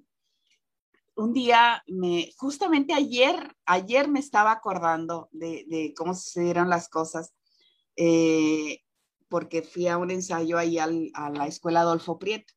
[1.18, 7.34] un día, me, justamente ayer, ayer me estaba acordando de, de cómo sucedieron las cosas,
[7.96, 8.82] eh,
[9.28, 12.54] porque fui a un ensayo ahí a la escuela Adolfo Prieto.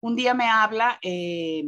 [0.00, 1.64] Un día me habla eh,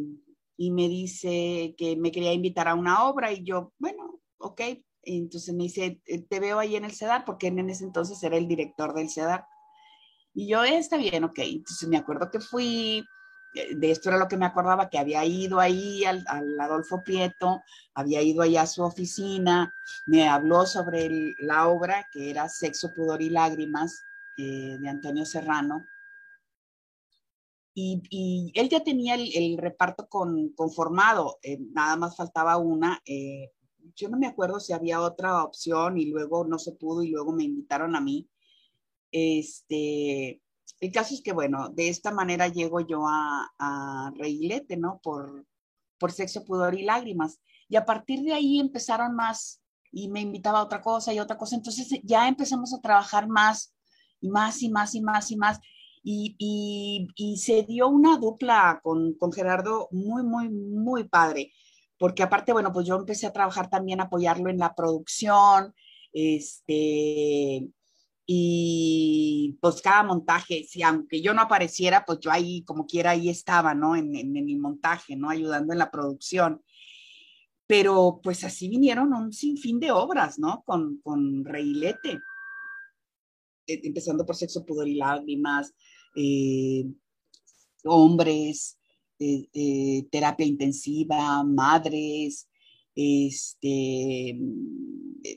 [0.57, 4.61] y me dice que me quería invitar a una obra y yo, bueno, ok.
[5.02, 8.37] Entonces me dice, eh, te veo ahí en el CEDAR, porque en ese entonces era
[8.37, 9.44] el director del CEDAR.
[10.33, 11.38] Y yo, está bien, ok.
[11.38, 13.05] Entonces me acuerdo que fui,
[13.77, 17.62] de esto era lo que me acordaba, que había ido ahí al, al Adolfo Prieto,
[17.95, 19.73] había ido allá a su oficina,
[20.07, 24.03] me habló sobre la obra que era Sexo, Pudor y Lágrimas
[24.38, 25.87] eh, de Antonio Serrano.
[27.79, 33.01] Y, él ya tenía el, reparto con, conformado, eh, nada más faltaba una.
[33.05, 33.53] Eh,
[33.95, 37.33] yo no me acuerdo si había otra opción y luego no se pudo y luego
[37.33, 38.29] me invitaron a mí.
[39.11, 40.42] Este,
[40.80, 45.00] el caso es que, bueno, de esta manera llego yo a, a Reilete, ¿no?
[45.02, 45.46] Por,
[45.98, 47.40] por sexo, pudor y lágrimas.
[47.68, 51.38] Y a partir de ahí empezaron más y me invitaba a otra cosa y otra
[51.38, 51.56] cosa.
[51.56, 53.74] Entonces ya empezamos a trabajar más
[54.20, 55.60] y más y más y más y más.
[56.02, 61.52] Y, y, y se dio una dupla con, con, Gerardo muy, muy, muy padre.
[61.98, 65.74] Porque aparte, bueno, pues yo empecé a trabajar también, apoyarlo en la producción,
[66.12, 67.66] este,
[68.28, 73.28] y pues cada montaje, si aunque yo no apareciera, pues yo ahí como quiera ahí
[73.28, 73.94] estaba, ¿no?
[73.94, 75.30] En, en, en, montaje, ¿no?
[75.30, 76.60] Ayudando en la producción.
[77.68, 80.64] Pero pues así vinieron un sinfín de obras, ¿no?
[80.66, 82.18] Con, con Reilete,
[83.68, 85.72] eh, empezando por Sexo, Pudor y Lágrimas,
[86.16, 86.84] eh,
[87.84, 88.76] Hombres,
[89.20, 92.48] eh, eh Terapia Intensiva, Madres,
[92.96, 94.38] este,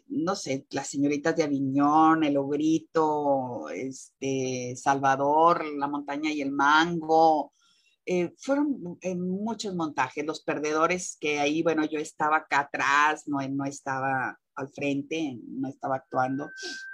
[0.08, 7.54] no sé, las señoritas de Aviñón, el Ogrito, este, Salvador, la montaña y el mango.
[8.06, 13.46] Eh, fueron en muchos montajes, los perdedores que ahí, bueno, yo estaba acá atrás, no,
[13.50, 16.50] no estaba al frente, no estaba actuando.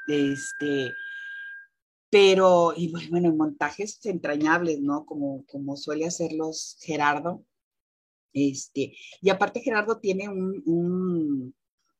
[0.07, 0.91] Este,
[2.09, 5.05] pero, y bueno, en montajes entrañables, ¿no?
[5.05, 7.45] Como, como suele hacerlos Gerardo,
[8.35, 11.53] este, y aparte Gerardo tiene un,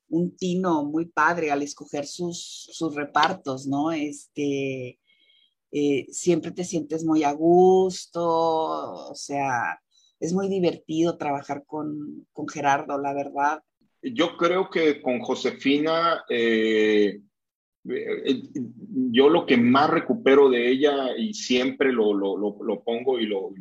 [0.09, 3.93] un, tino muy padre al escoger sus, sus repartos, ¿no?
[3.93, 4.99] Este,
[5.71, 9.79] eh, siempre te sientes muy a gusto, o sea,
[10.19, 13.63] es muy divertido trabajar con, con Gerardo, la verdad.
[14.01, 17.21] Yo creo que con Josefina, eh,
[17.87, 18.41] eh,
[19.11, 23.25] yo lo que más recupero de ella y siempre lo, lo, lo, lo pongo y
[23.25, 23.51] lo,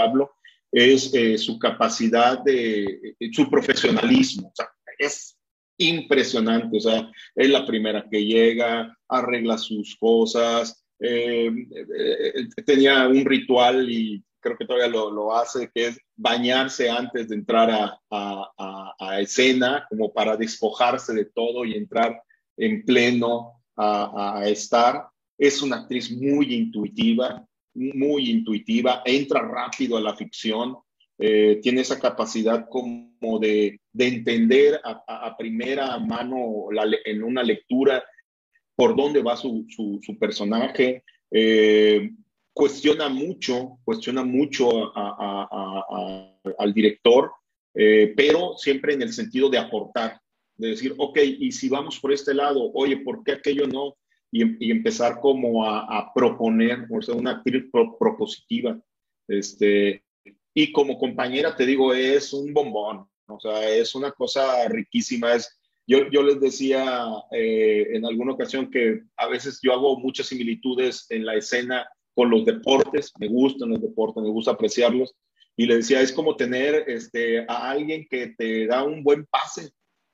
[0.00, 0.32] hablo,
[0.72, 4.52] es eh, su capacidad de, eh, su profesionalismo.
[4.98, 5.36] Es
[5.78, 6.76] impresionante.
[6.76, 10.84] O sea, es la primera que llega, arregla sus cosas.
[10.98, 16.90] Eh, eh tenía un ritual y creo que todavía lo, lo hace, que es bañarse
[16.90, 22.22] antes de entrar a, a, a, escena, como para despojarse de todo y entrar
[22.56, 25.08] en pleno a, estar.
[25.38, 27.46] Es una actriz muy intuitiva,
[27.80, 30.76] muy intuitiva, entra rápido a la ficción,
[31.18, 36.68] eh, tiene esa capacidad como de, de entender a, primera mano
[37.04, 38.02] en una lectura
[38.74, 41.04] por dónde va su, su, personaje.
[41.30, 42.10] Eh,
[42.52, 47.32] cuestiona mucho, cuestiona mucho al director,
[47.74, 50.20] eh, pero siempre en el sentido de aportar,
[50.56, 53.96] de decir, ok, y si vamos por este lado, oye, ¿por qué aquello no?
[54.32, 58.80] Y, empezar como a, proponer, o sea, una actriz propositiva.
[59.26, 60.04] Este,
[60.54, 65.34] y como compañera, te digo, es un bombón, o sea, es una cosa riquísima.
[65.34, 70.26] Es, yo, yo les decía eh, en alguna ocasión que a veces yo hago muchas
[70.26, 75.14] similitudes en la escena con los deportes, me gustan los deportes, me gusta apreciarlos.
[75.56, 79.70] Y le decía, es como tener este, a alguien que te da un buen pase.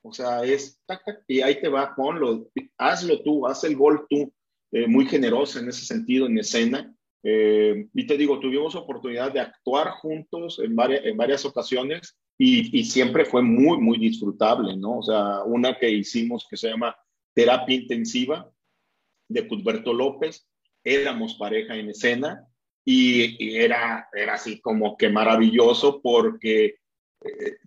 [0.08, 0.80] O sea, es,
[1.26, 4.32] y ahí te va, ponlo, hazlo tú, haz el gol tú.
[4.72, 6.92] Eh, muy generosa en ese sentido, en escena.
[7.22, 12.78] Eh, y te digo, tuvimos oportunidad de actuar juntos en varias, en varias ocasiones y,
[12.78, 14.98] y, siempre fue muy, muy disfrutable, ¿no?
[14.98, 16.96] O sea, una que hicimos que se llama
[17.34, 18.50] Terapia Intensiva
[19.28, 20.46] de Cusberto López,
[20.84, 22.46] éramos pareja en escena
[22.84, 26.76] y, era, era así como que maravilloso porque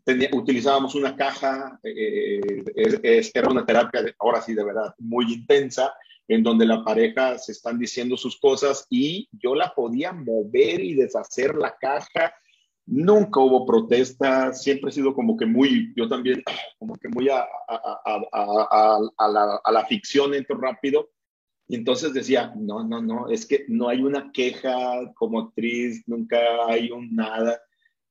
[0.06, 2.64] eh, utilizábamos una caja, eh,
[3.34, 5.94] era una terapia, ahora sí, de verdad, muy intensa
[6.30, 10.94] en donde la pareja se están diciendo sus cosas y yo la podía mover y
[10.94, 12.34] deshacer la caja.
[12.86, 16.44] Nunca hubo protesta, siempre he sido como que muy, yo también,
[16.78, 17.48] como que muy a,
[19.18, 21.10] la, a la ficción entro rápido.
[21.68, 26.38] Y entonces decía, no, no, no, es que no hay una queja como actriz, nunca
[26.68, 27.60] hay un nada.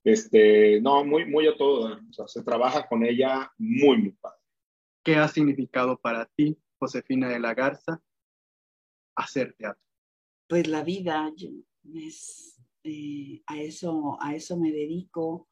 [0.05, 1.99] Este, no, muy, muy a todo.
[2.09, 4.39] O sea, se trabaja con ella muy, muy padre.
[5.05, 8.03] ¿Qué ha significado para ti, Josefina de la Garza,
[9.17, 9.83] hacer teatro?
[10.49, 11.33] Pues la vida,
[11.95, 15.49] es, eh, a, eso, a eso me dedico.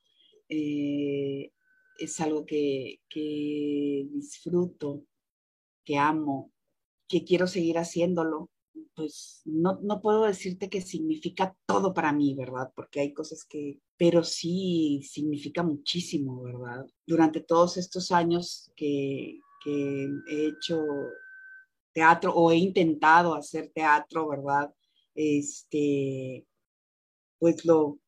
[0.49, 1.53] Eh,
[1.99, 5.05] es algo que, que disfruto,
[5.85, 6.53] que amo,
[7.09, 8.51] que quiero seguir haciéndolo.
[8.95, 12.73] Pues no, no puedo decirte que significa todo para mí, ¿verdad?
[12.75, 16.87] Porque hay cosas que, pero sí significa muchísimo, ¿verdad?
[17.07, 20.83] Durante todos estos años que, que he hecho
[21.93, 24.73] teatro o he intentado hacer teatro, ¿verdad?
[25.15, 26.47] Este,
[27.39, 27.99] pues lo,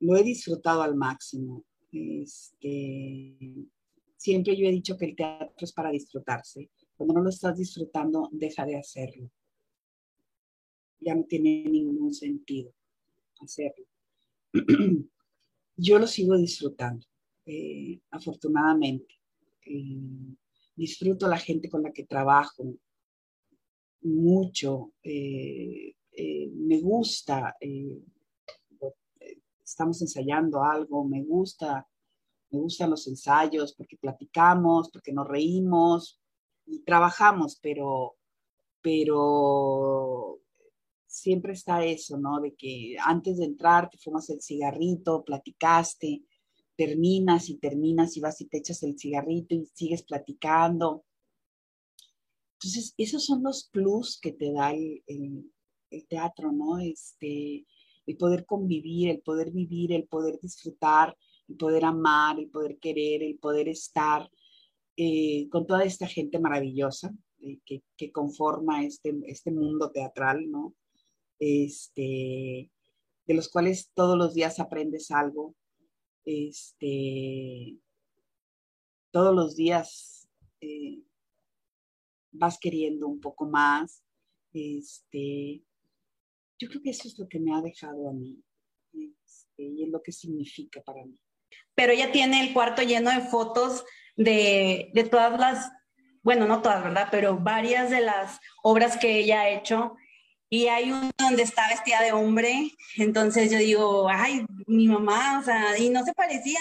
[0.00, 1.64] lo he disfrutado al máximo.
[1.92, 3.36] Este,
[4.16, 6.70] siempre yo he dicho que el teatro es para disfrutarse.
[6.96, 9.30] Cuando no lo estás disfrutando, deja de hacerlo.
[11.00, 12.72] Ya no tiene ningún sentido
[13.40, 13.86] hacerlo.
[15.76, 17.06] Yo lo sigo disfrutando,
[17.46, 19.14] eh, afortunadamente.
[19.64, 20.34] Eh,
[20.74, 22.74] disfruto la gente con la que trabajo,
[24.02, 27.56] mucho, eh, eh, me gusta,
[29.64, 31.86] estamos ensayando algo, me gusta,
[32.50, 36.20] me gustan los ensayos porque platicamos, porque nos reímos
[36.64, 38.16] y trabajamos, pero,
[38.80, 40.40] pero
[41.20, 42.40] siempre está eso, ¿no?
[42.40, 46.22] De que antes de entrar te fumas el cigarrito, platicaste,
[46.76, 51.04] terminas y terminas y vas y te echas el cigarrito y sigues platicando
[52.60, 55.52] entonces, esos son los plus que te da el,
[56.08, 56.78] teatro, ¿no?
[56.80, 57.64] Este,
[58.04, 61.16] el poder convivir, el poder vivir, el poder disfrutar,
[61.48, 64.28] el poder amar, el poder querer, el poder estar
[64.96, 70.74] eh, con toda esta gente maravillosa eh, que, conforma este, este mundo teatral, ¿no?
[71.38, 72.70] Este,
[73.26, 75.54] de los cuales todos los días aprendes algo,
[76.24, 77.78] este,
[79.10, 80.28] todos los días
[80.60, 81.02] eh,
[82.32, 84.02] vas queriendo un poco más.
[84.52, 85.62] Este,
[86.58, 88.42] yo creo que eso es lo que me ha dejado a mí
[88.92, 91.18] este, y es lo que significa para mí.
[91.74, 93.84] Pero ella tiene el cuarto lleno de fotos
[94.16, 95.70] de, de todas las,
[96.22, 97.08] bueno, no todas, ¿verdad?
[97.10, 99.96] Pero varias de las obras que ella ha hecho.
[100.50, 105.44] Y hay uno donde está vestida de hombre, entonces yo digo, ay, mi mamá, o
[105.44, 106.60] sea, y no se parecía.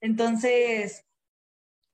[0.00, 1.04] Entonces,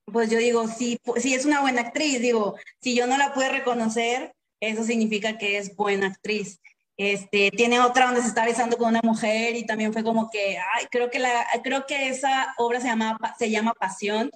[0.05, 3.49] pues yo digo, si, si es una buena actriz, digo, si yo no la pude
[3.49, 6.59] reconocer, eso significa que es buena actriz.
[6.97, 10.57] Este, tiene otra donde se está besando con una mujer y también fue como que,
[10.57, 14.31] ay, creo que, la, creo que esa obra se llama, se llama Pasión,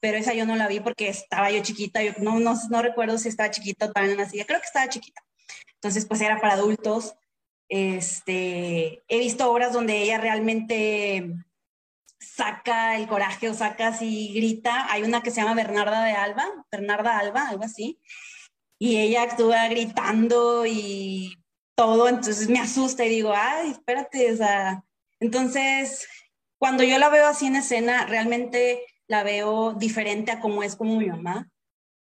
[0.00, 3.18] pero esa yo no la vi porque estaba yo chiquita, yo no, no, no recuerdo
[3.18, 5.22] si estaba chiquita o también así, creo que estaba chiquita.
[5.80, 7.14] Entonces, pues era para adultos.
[7.68, 11.34] Este, he visto obras donde ella realmente
[12.18, 14.90] saca el coraje o saca así, grita.
[14.90, 18.00] Hay una que se llama Bernarda de Alba, Bernarda Alba, algo así.
[18.78, 21.36] Y ella actúa gritando y
[21.78, 24.36] todo, entonces me asusta y digo, ay, espérate,
[25.20, 26.08] entonces,
[26.58, 30.96] cuando yo la veo así en escena, realmente la veo diferente a como es como
[30.96, 31.48] mi mamá,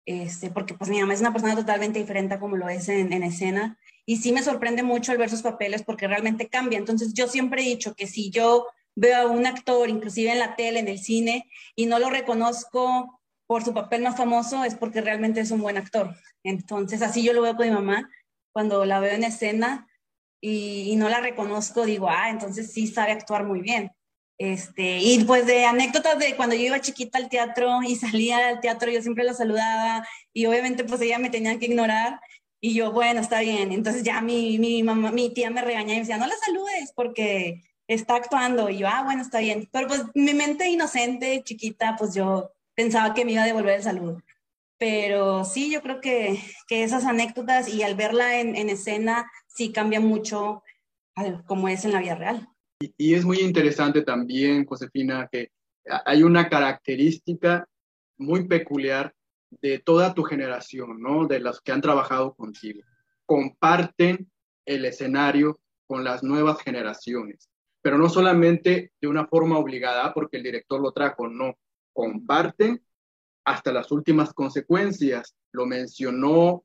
[0.07, 3.13] este, porque pues mi mamá es una persona totalmente diferente a como lo es en,
[3.13, 7.13] en escena, y sí me sorprende mucho el ver sus papeles porque realmente cambia, entonces
[7.13, 10.81] yo siempre he dicho que si yo veo a un actor, inclusive en la tele,
[10.81, 15.41] en el cine, y no lo reconozco por su papel más famoso, es porque realmente
[15.41, 16.17] es un buen actor.
[16.43, 18.11] Entonces, así yo lo veo con mi mamá
[18.53, 19.87] cuando la veo en escena
[20.41, 23.93] y, no la reconozco, digo, ah, entonces sí sabe actuar muy bien.
[24.39, 28.61] Este, y pues de anécdotas de cuando yo iba chiquita al teatro y salía al
[28.61, 32.21] teatro, yo siempre la saludaba y obviamente pues ella me tenía que ignorar
[32.61, 33.73] y yo, bueno, está bien.
[33.73, 36.93] Entonces ya mi, mi mamá, mi tía me regañaba y me decía, no la saludes
[36.95, 38.69] porque está actuando.
[38.71, 39.69] Y yo, ah, bueno, está bien.
[39.73, 43.83] Pero pues mi mente inocente, chiquita, pues yo pensaba que me iba a devolver el
[43.83, 44.23] saludo.
[44.79, 49.73] Pero sí, yo creo que, que esas anécdotas y al verla en, en escena sí
[49.73, 50.63] cambia mucho
[51.47, 52.49] como es en la vida real.
[52.79, 55.51] Y, es muy interesante también, Josefina, que
[56.05, 57.67] hay una característica
[58.19, 59.15] muy peculiar
[59.51, 61.27] de toda tu generación, ¿no?
[61.27, 62.83] De los que han trabajado contigo.
[63.25, 64.31] Comparten
[64.67, 67.49] el escenario con las nuevas generaciones,
[67.81, 71.57] pero no solamente de una forma obligada porque el director lo trajo, no,
[71.93, 72.83] comparten
[73.45, 75.37] hasta las últimas consecuencias.
[75.53, 76.65] Lo mencionó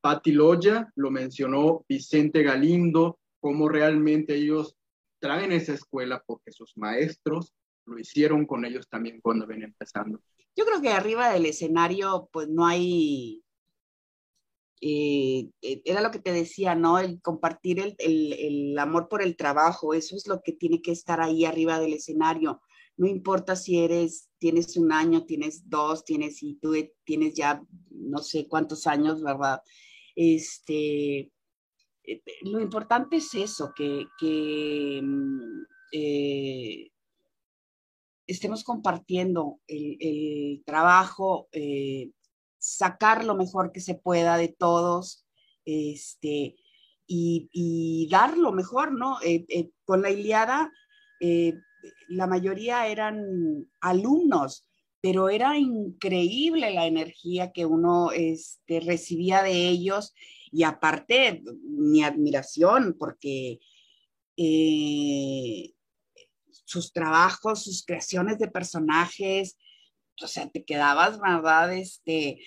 [0.00, 4.77] Patti Loya, lo mencionó Vicente Galindo, cómo realmente ellos
[5.20, 7.54] traen esa escuela porque sus maestros
[7.86, 10.20] lo hicieron con ellos también cuando ven empezando.
[10.56, 13.42] Yo creo que arriba del escenario, pues no hay,
[14.80, 16.98] eh, eh, era lo que te decía, ¿no?
[16.98, 20.92] El compartir el, el, el amor por el trabajo, eso es lo que tiene que
[20.92, 22.60] estar ahí arriba del escenario
[22.98, 28.18] no importa si eres, tienes un año, tienes dos, tienes y tú tienes ya no
[28.18, 29.62] sé cuántos años, ¿verdad?
[30.16, 31.30] Este,
[32.08, 34.06] eh, lo importante es eso, que,
[35.02, 36.90] mm, eh,
[38.26, 42.10] estemos compartiendo el, trabajo, eh,
[42.58, 45.26] sacar lo mejor que se pueda de todos,
[45.64, 46.56] este,
[47.06, 49.18] y, dar lo mejor, ¿no?
[49.84, 50.70] con la Iliada,
[52.08, 54.66] la mayoría eran alumnos,
[55.00, 60.14] pero era increíble la energía que uno este, recibía de ellos
[60.52, 63.60] y aparte mi admiración porque
[64.36, 65.72] eh,
[66.50, 69.58] sus trabajos, sus creaciones de personajes,
[70.22, 71.72] o sea, te quedabas, ¿verdad?
[71.72, 72.40] Este,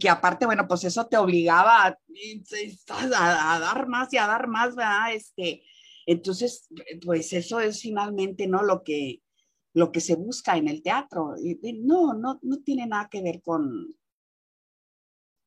[0.00, 1.98] que aparte, bueno, pues eso te obligaba a,
[3.54, 5.14] a, dar más y a dar más, ¿verdad?
[5.14, 5.62] Este,
[6.06, 6.68] entonces,
[7.04, 8.62] pues eso es finalmente, ¿no?
[8.62, 9.22] Lo que,
[9.74, 11.34] lo que se busca en el teatro.
[11.80, 13.94] No, no, no tiene nada que ver con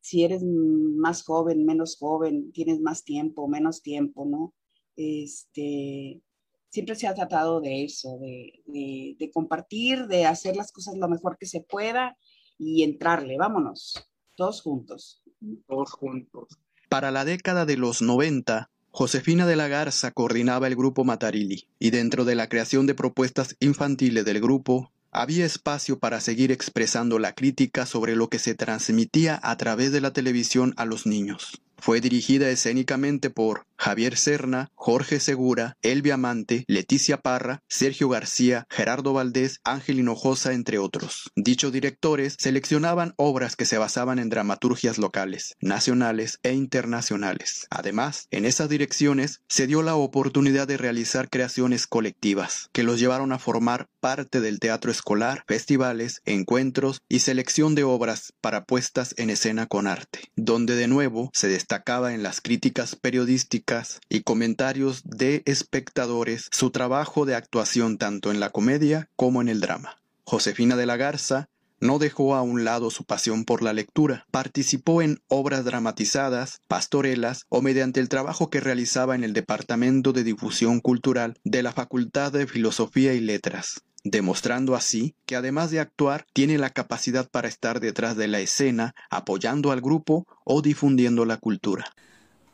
[0.01, 4.53] si eres más joven, menos joven, tienes más tiempo, menos tiempo, ¿no?
[4.95, 6.21] Este,
[6.69, 11.37] siempre se ha tratado de eso, de, de, compartir, de hacer las cosas lo mejor
[11.37, 12.17] que se pueda
[12.57, 13.93] y entrarle, vámonos,
[14.35, 15.23] todos juntos.
[15.67, 16.59] Todos juntos.
[16.89, 21.91] Para la década de los 90, Josefina de la Garza coordinaba el grupo Matarili, y
[21.91, 27.33] dentro de la creación de propuestas infantiles del grupo, había espacio para seguir expresando la
[27.33, 31.61] crítica sobre lo que se transmitía a través de la televisión a los niños.
[31.81, 39.13] Fue dirigida escénicamente por Javier Serna, Jorge Segura, Elvia Amante, Leticia Parra, Sergio García, Gerardo
[39.13, 41.31] Valdés, Ángel Hinojosa, entre otros.
[41.35, 47.65] Dichos directores seleccionaban obras que se basaban en dramaturgias locales, nacionales e internacionales.
[47.71, 53.31] Además, en esas direcciones se dio la oportunidad de realizar creaciones colectivas, que los llevaron
[53.31, 59.31] a formar parte del teatro escolar, festivales, encuentros y selección de obras para puestas en
[59.31, 65.41] escena con arte, donde de nuevo se destacaba en las críticas periodísticas y comentarios de
[65.45, 69.95] espectadores su trabajo de actuación tanto en la comedia como en el drama.
[70.25, 71.47] Josefina de la Garza
[71.79, 74.25] no dejó a un lado su pasión por la lectura.
[74.31, 80.25] Participó en obras dramatizadas, pastorelas o mediante el trabajo que realizaba en el Departamento de
[80.25, 86.25] Difusión Cultural de la Facultad de Filosofía y Letras, demostrando así que además de actuar
[86.33, 91.37] tiene la capacidad para estar detrás de la escena, apoyando al grupo o difundiendo la
[91.37, 91.93] cultura.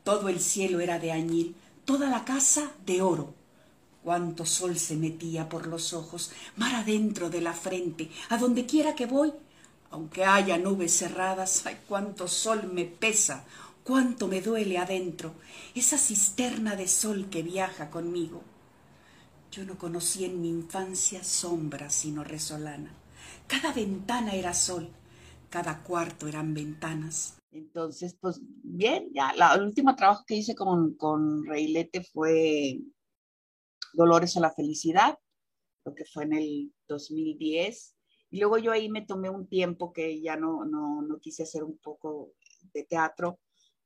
[0.04, 3.34] Todo el cielo era de añil, toda la casa de oro.
[4.04, 8.95] Cuánto sol se metía por los ojos, mar adentro de la frente, a donde quiera
[8.95, 9.34] que voy,
[9.91, 13.43] aunque haya nubes cerradas, ay, cuánto sol me pesa,
[13.84, 15.34] cuánto me duele adentro
[15.76, 18.41] esa cisterna de sol que viaja conmigo.
[19.52, 22.91] Yo no conocí en mi infancia sombra sino resolana.
[23.48, 24.89] Cada ventana era sol,
[25.50, 27.38] cada cuarto eran ventanas.
[27.52, 32.80] Entonces, pues bien, ya el último trabajo que hice con, con Reilete fue
[33.93, 35.18] Dolores a la Felicidad,
[35.86, 37.95] lo que fue en el 2010.
[38.30, 41.64] Y luego yo ahí me tomé un tiempo que ya no, no, no quise hacer
[41.64, 42.34] un poco
[42.74, 43.39] de teatro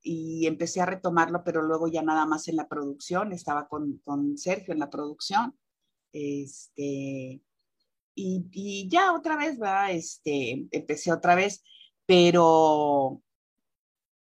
[0.04, 4.38] y empecé a retomarlo, pero luego ya nada más en la producción, estaba con, con
[4.38, 5.58] Sergio en la producción.
[6.12, 7.42] Este,
[8.16, 9.92] y, y, ya otra vez, ¿verdad?
[9.92, 11.64] Este, empecé otra vez,
[12.06, 13.22] pero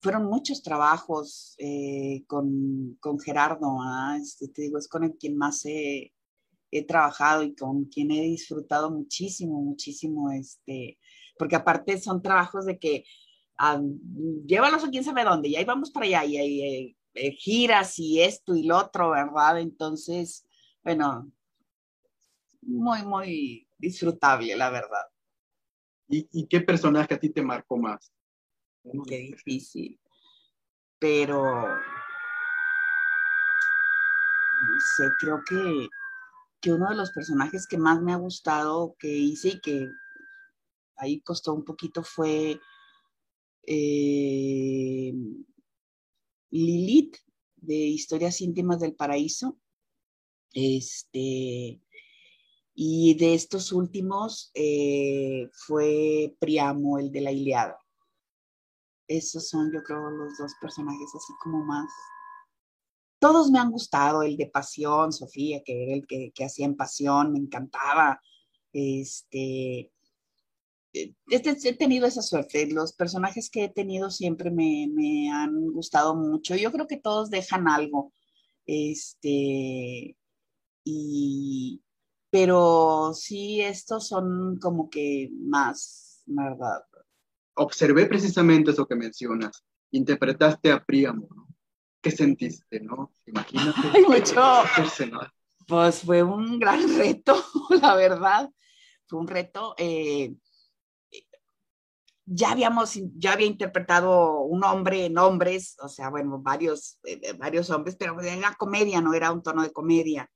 [0.01, 3.79] fueron muchos trabajos eh, con, con, Gerardo,
[4.21, 6.13] este, te digo, es con el quien más he,
[6.71, 10.99] he, trabajado y con quien he disfrutado muchísimo, muchísimo, este,
[11.39, 13.05] porque aparte son trabajos de que
[14.47, 17.99] llévalos a quién sabe dónde, y ahí vamos para allá, y hay eh, eh, giras
[17.99, 19.59] y esto y lo otro, ¿verdad?
[19.61, 20.47] Entonces,
[20.83, 21.31] bueno,
[22.63, 25.07] muy, muy disfrutable, la verdad.
[26.09, 28.13] ¿Y, y qué personaje a ti te marcó más?
[29.07, 30.01] Qué difícil.
[30.99, 31.79] Pero, no
[34.97, 35.89] sé, creo que,
[36.61, 39.89] que uno de los personajes que más me ha gustado que hice y que
[40.97, 42.61] ahí costó un poquito fue
[43.71, 45.13] eh,
[46.51, 47.17] Lilith
[47.57, 49.59] de Historias íntimas del paraíso.
[50.55, 51.81] Este,
[52.75, 57.79] y de estos últimos eh, fue Priamo, el de la Iliada.
[59.07, 61.91] Esos son, yo creo, los dos personajes así como más.
[63.19, 67.33] Todos me han gustado, el de Pasión, Sofía, que era el que, hacía en Pasión,
[67.33, 68.23] me encantaba.
[68.73, 69.93] Este,
[70.93, 72.67] he tenido esa suerte.
[72.71, 76.57] Los personajes que he tenido siempre me, me, han gustado mucho.
[76.57, 78.13] Yo creo que todos dejan algo.
[78.67, 80.17] Este,
[80.85, 81.83] y,
[82.31, 86.83] pero sí, estos son como que más, ¿verdad?
[87.59, 89.65] observé precisamente eso que mencionas.
[89.91, 91.49] Interpretaste a Príamo, ¿no?
[92.01, 93.13] ¿Qué sentiste, no?
[93.27, 93.81] Imagínate.
[93.95, 94.41] Ay, mucho.
[95.67, 97.45] Pues fue un gran reto,
[97.83, 98.51] la verdad.
[99.07, 99.75] Fue un reto.
[99.77, 100.35] Eh,
[102.31, 107.71] ya habíamos, ya había interpretado un hombre en hombres, o sea, bueno, varios, eh, varios
[107.71, 110.31] hombres, pero era comedia, no era un tono de comedia.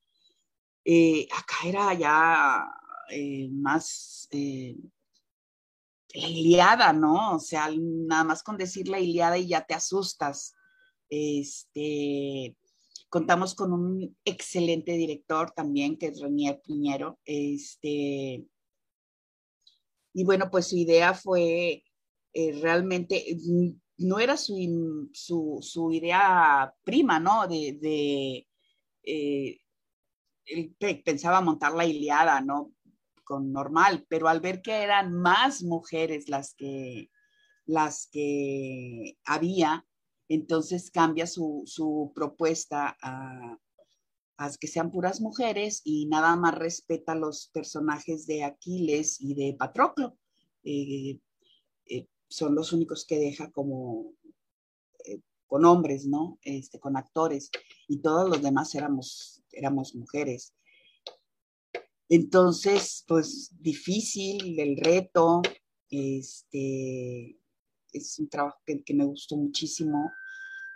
[0.85, 2.67] Eh, acá era ya
[3.51, 4.29] más
[6.15, 7.37] la Iliada, ¿no?
[7.37, 10.55] O sea, nada más con decir la Iliada y ya te asustas.
[11.09, 12.57] Este,
[13.09, 17.19] contamos con un excelente director también, que es Renier Piñero.
[17.25, 18.45] Este,
[20.13, 21.85] y bueno, pues su idea fue
[22.33, 27.47] eh, realmente, mm, no era su, su, idea prima, ¿no?
[27.47, 28.47] De,
[29.05, 29.59] eh,
[30.47, 32.73] él pensaba montar la Iliada, ¿no?
[33.41, 37.11] normal, pero al ver que eran más mujeres las que,
[37.65, 39.87] las que había,
[40.29, 43.59] entonces cambia su, propuesta a,
[44.59, 50.19] que sean puras mujeres y nada más respeta los personajes de Aquiles y de Patroclo.
[50.65, 51.21] Eh,
[51.87, 54.15] eh, son los únicos que deja como
[55.05, 56.39] eh, con hombres, ¿no?
[56.43, 57.51] Este, con actores,
[57.87, 60.55] y todos los demás éramos, éramos mujeres.
[62.09, 65.43] Entonces, pues difícil el reto,
[65.91, 67.39] este,
[67.93, 70.11] es un trabajo que, me gustó muchísimo,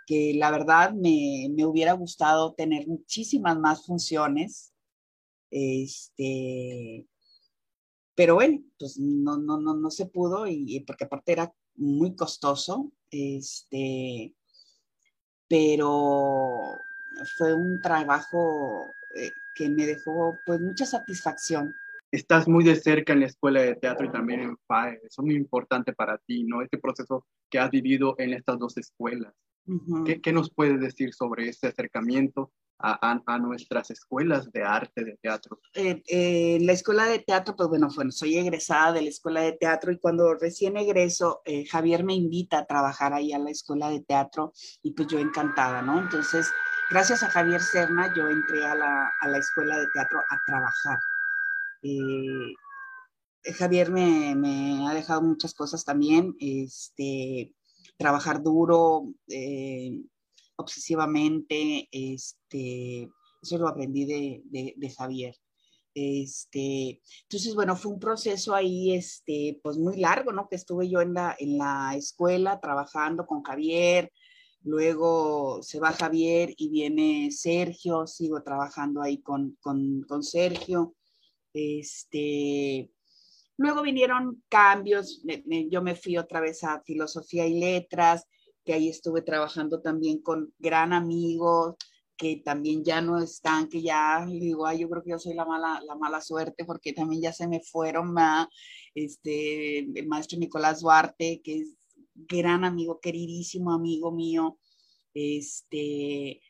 [0.07, 4.73] que la verdad me, hubiera gustado tener muchísimas más funciones,
[5.51, 7.05] este,
[8.15, 12.91] pero bueno, pues no, no, no, no se pudo y porque aparte era muy costoso,
[13.11, 14.33] este,
[15.47, 16.77] pero
[17.37, 18.85] fue un trabajo
[19.15, 21.73] eh, que me dejó pues mucha satisfacción.
[22.11, 25.25] Estás muy de cerca en la escuela de teatro y también en FAE, eso es
[25.25, 26.61] muy importante para ti, ¿no?
[26.61, 29.33] Este proceso que has vivido en estas dos escuelas.
[30.21, 35.59] ¿Qué, nos puedes decir sobre este acercamiento a, a, nuestras escuelas de arte, de teatro?
[35.73, 39.53] Eh, eh, la escuela de teatro, pues bueno, bueno, soy egresada de la escuela de
[39.53, 43.89] teatro y cuando recién egreso, eh, Javier me invita a trabajar ahí a la escuela
[43.89, 44.53] de teatro
[44.83, 45.99] y pues yo encantada, ¿no?
[45.99, 46.49] Entonces,
[46.89, 50.99] gracias a Javier Serna, yo entré a la, a la escuela de teatro a trabajar.
[51.81, 52.53] Eh,
[53.53, 57.53] Javier me, me, ha dejado muchas cosas también, este,
[57.97, 60.01] trabajar duro, eh,
[60.55, 63.09] obsesivamente, este,
[63.41, 65.35] eso lo aprendí de, de, de, Javier.
[65.93, 70.47] Este, entonces, bueno, fue un proceso ahí, este, pues muy largo, ¿no?
[70.47, 74.11] Que estuve yo en la, en la escuela trabajando con Javier,
[74.67, 80.93] Luego se va Javier y viene Sergio, sigo trabajando ahí con, con, con Sergio.
[81.53, 82.91] Este,
[83.57, 85.23] luego vinieron cambios,
[85.69, 88.25] yo me fui otra vez a filosofía y letras,
[88.63, 91.77] que ahí estuve trabajando también con gran amigo,
[92.17, 95.45] que también ya no están, que ya digo, ay, yo creo que yo soy la
[95.45, 98.15] mala, la mala suerte, porque también ya se me fueron,
[98.95, 101.75] este, el maestro Nicolás Duarte, que es
[102.15, 104.57] gran amigo, queridísimo amigo mío,
[105.13, 106.41] este,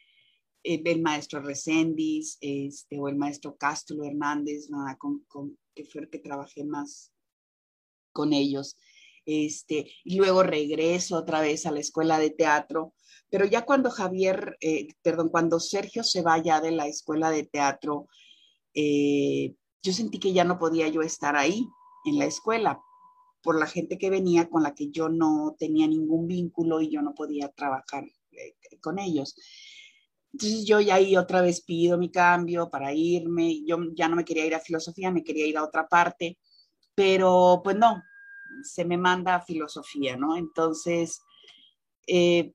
[0.64, 6.20] el maestro Recendis, este, o el maestro Castro Hernández, con, con, que fue el que
[6.20, 7.12] trabajé más
[8.12, 8.76] con ellos.
[9.26, 12.93] Este, y luego regreso otra vez a la escuela de teatro,
[13.30, 18.08] pero ya cuando Javier, eh, perdón, cuando Sergio se vaya de la escuela de teatro,
[18.74, 19.53] eh,
[19.84, 21.68] yo sentí que ya no podía yo estar ahí
[22.05, 22.82] en la escuela
[23.43, 27.01] por la gente que venía con la que yo no tenía ningún vínculo y yo
[27.01, 29.36] no podía trabajar eh, con ellos.
[30.34, 34.25] Entonces yo ya ahí otra vez pido mi cambio para irme, yo ya no me
[34.25, 36.38] quería ir a filosofía, me quería ir a otra parte,
[36.95, 38.03] pero pues no,
[38.63, 40.36] se me manda a filosofía, ¿no?
[40.36, 41.21] Entonces,
[42.07, 42.53] eh,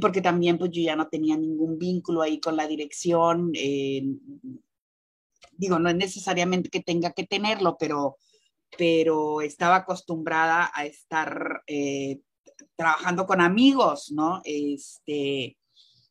[0.00, 4.02] porque también pues yo ya no tenía ningún vínculo ahí con la dirección, eh,
[5.52, 8.16] digo, no es necesariamente que tenga que tenerlo, pero,
[8.76, 12.20] pero estaba acostumbrada a estar eh,
[12.76, 14.40] trabajando con amigos, ¿no?
[14.44, 15.56] Este,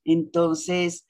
[0.04, 1.06] entonces,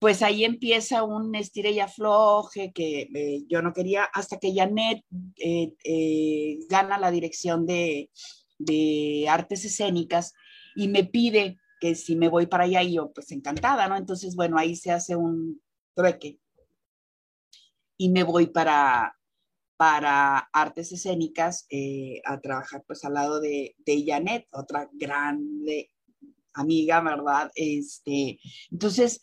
[0.00, 5.04] pues ahí empieza un estire y afloje que eh, yo no quería, hasta que Janet
[5.36, 8.10] eh, eh, gana la dirección de,
[8.58, 10.32] de, artes escénicas
[10.74, 13.96] y me pide que si me voy para allá, yo pues encantada, ¿no?
[13.96, 15.60] Entonces, bueno, ahí se hace un
[15.94, 16.38] trueque
[17.98, 19.14] y me voy para,
[19.76, 21.66] para artes escénicas
[22.24, 25.90] a trabajar pues al lado de, de Janet, otra grande
[26.54, 27.50] amiga, ¿verdad?
[27.54, 28.38] Este,
[28.70, 29.20] entonces,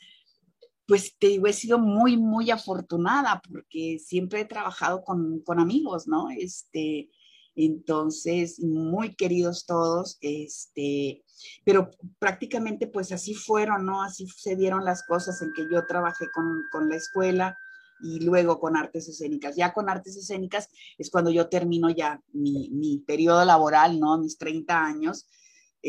[0.88, 6.08] pues te digo, he sido muy, muy afortunada porque siempre he trabajado con, con amigos,
[6.08, 6.30] ¿no?
[6.30, 7.10] Este,
[7.56, 11.24] entonces, muy queridos todos, este,
[11.66, 14.04] pero prácticamente pues así fueron, ¿no?
[14.04, 17.58] Así se dieron las cosas en que yo trabajé con, con la escuela
[18.00, 19.56] y luego con artes escénicas.
[19.56, 24.18] Ya con artes escénicas es cuando yo termino ya mi, mi periodo laboral, ¿no?
[24.20, 25.28] Mis 30 años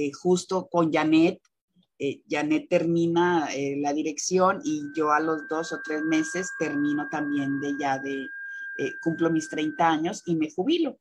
[0.00, 1.40] eh, justo con Janet.
[1.98, 7.08] Eh, Janet termina eh, la dirección y yo a los dos o tres meses termino
[7.10, 8.28] también de ya de,
[9.02, 11.00] cumplo mis 30 años y me jubilo.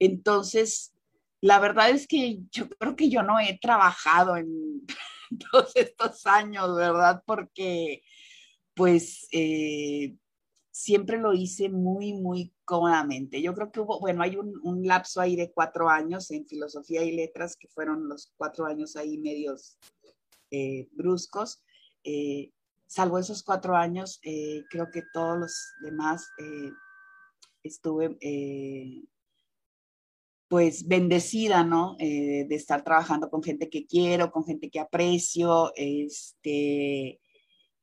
[0.00, 0.92] Entonces,
[1.40, 4.84] la verdad es que yo creo que yo no he trabajado en
[5.52, 7.22] todos estos años, ¿verdad?
[7.24, 8.02] Porque,
[8.74, 9.28] pues,
[10.78, 13.42] siempre lo hice muy, muy cómodamente.
[13.42, 17.10] Yo creo que hubo, bueno, hay un, lapso ahí de cuatro años en filosofía y
[17.10, 19.76] letras, que fueron los cuatro años ahí medios
[20.52, 21.64] eh, bruscos.
[22.04, 22.52] Eh,
[22.86, 26.28] salvo esos cuatro años, eh, creo que todos los demás
[27.64, 28.16] estuve
[30.46, 31.96] pues bendecida, ¿no?
[31.98, 37.20] de estar trabajando con gente que quiero, con gente que aprecio, este,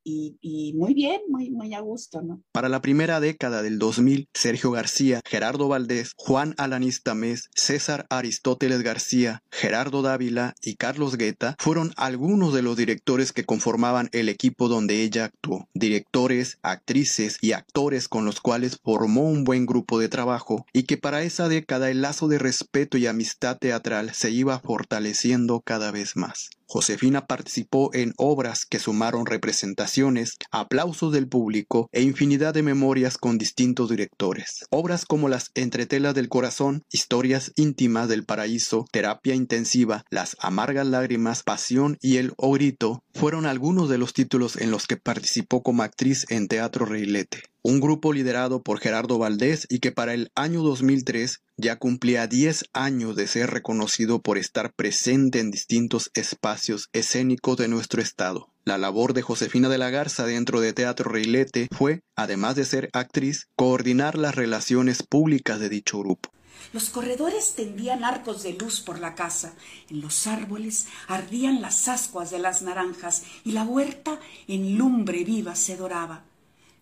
[0.06, 2.42] y, muy bien, muy, muy a gusto, ¿no?
[2.52, 8.84] Para la primera década del 2000, Sergio García, Gerardo Valdés, Juan Alanis Tamés, César Aristóteles
[8.84, 14.68] García, Gerardo Dávila y Carlos Guetta fueron algunos de los directores que conformaban el equipo
[14.68, 15.68] donde ella actuó.
[15.74, 20.98] Directores, actrices y actores con los cuales formó un buen grupo de trabajo y que
[20.98, 26.16] para esa década el lazo de respeto y amistad teatral se iba fortaleciendo cada vez
[26.16, 26.50] más.
[26.68, 33.38] Josefina participó en obras que sumaron representaciones, aplausos del público e infinidad de memorias con
[33.38, 34.66] distintos directores.
[34.72, 41.44] Obras como Las Entretelas del Corazón, Historias íntimas del Paraíso, Terapia Intensiva, Las Amargas Lágrimas,
[41.44, 46.26] Pasión y El Ogrito fueron algunos de los títulos en los que participó como actriz
[46.30, 51.42] en Teatro Reilete un grupo liderado por Gerardo Valdés y que para el año 2003
[51.58, 57.68] ya cumplía 10 años de ser reconocido por estar presente en distintos espacios escénicos de
[57.68, 58.52] nuestro estado.
[58.66, 62.90] La labor de Josefina de la Garza dentro de Teatro Reilete fue, además de ser
[62.94, 66.35] actriz, coordinar las relaciones públicas de dicho grupo.
[66.74, 69.54] Los corredores tendían arcos de luz por la casa,
[69.90, 75.56] en los árboles ardían las ascuas de las naranjas y la huerta en lumbre viva
[75.56, 76.24] se doraba.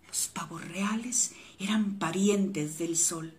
[0.07, 3.33] Los pavos reales eran parientes del sol.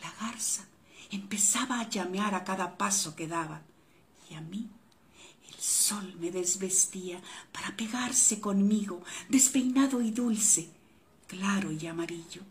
[0.00, 0.66] La garza
[1.10, 3.62] empezaba a llamear a cada paso que daba.
[4.30, 4.68] Y a mí
[5.48, 7.20] el sol me desvestía
[7.52, 10.70] para pegarse conmigo, despeinado y dulce,
[11.26, 12.42] claro y amarillo.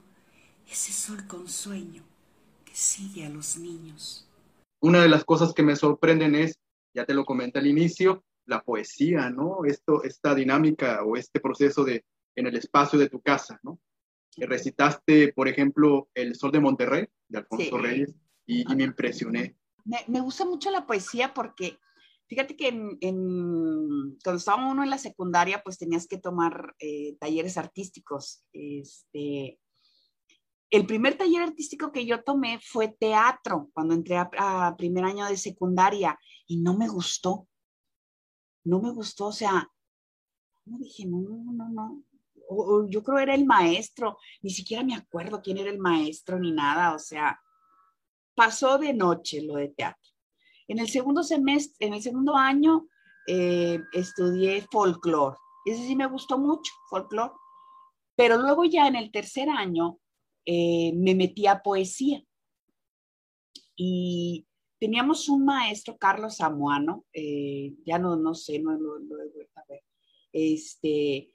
[0.69, 2.06] Ese sol con sueño
[2.77, 4.27] sigue a los niños.
[4.79, 6.59] Una de las cosas que me sorprenden es,
[6.93, 9.65] ya te lo comenté al inicio, la poesía, ¿no?
[9.65, 12.05] Esto, esta dinámica o este proceso de
[12.35, 13.79] en el espacio de tu casa, ¿no?
[14.37, 18.13] Recitaste, por ejemplo, El Sol de Monterrey, de Alfonso Reyes,
[18.45, 19.57] y, me impresioné.
[19.83, 21.79] Me, gusta mucho la poesía porque,
[22.27, 27.57] fíjate que en, cuando estaba uno en la secundaria, pues tenías que tomar eh, talleres
[27.57, 28.43] artísticos.
[28.53, 29.59] Este,
[30.69, 35.37] el primer taller artístico que yo tomé fue teatro, cuando entré a, primer año de
[35.37, 37.47] secundaria, y no me gustó.
[38.63, 39.69] No me gustó, o sea,
[40.65, 42.89] no dije, no, no, no.
[42.89, 46.93] yo creo era el maestro, ni siquiera me acuerdo quién era el maestro ni nada,
[46.93, 47.39] o sea,
[48.35, 50.11] pasó de noche lo de teatro.
[50.67, 52.87] En el segundo semestre, en el segundo año,
[53.25, 55.37] eh, estudié folclore.
[55.65, 57.33] Ese sí me gustó mucho, folclore.
[58.17, 59.99] Pero luego ya en el tercer año
[60.47, 62.23] eh, me metí a poesía.
[63.75, 64.47] Y
[64.79, 69.65] teníamos un maestro, Carlos Samuano, eh, ya no, no sé, no lo, he vuelto a
[69.69, 69.83] ver,
[70.31, 71.31] este,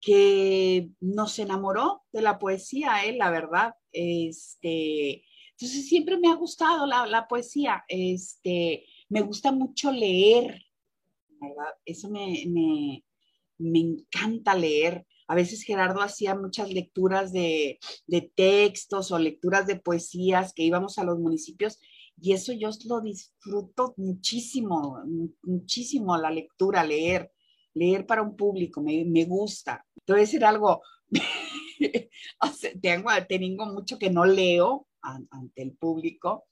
[0.00, 3.74] que nos enamoró de la poesía, la verdad.
[3.92, 10.60] Este, entonces siempre me ha gustado la, poesía, este, me gusta mucho leer,
[11.40, 11.72] ¿verdad?
[11.84, 12.44] Eso me,
[13.58, 15.06] me, encanta leer.
[15.26, 20.98] A veces Gerardo hacía muchas lecturas de, de, textos o lecturas de poesías que íbamos
[20.98, 21.78] a los municipios
[22.20, 25.02] y eso yo lo disfruto muchísimo,
[25.42, 27.32] muchísimo la lectura, leer,
[27.74, 29.84] leer para un público, me, me gusta.
[29.96, 30.82] Entonces era algo,
[32.82, 36.46] tengo, tengo mucho que no leo, ante el público.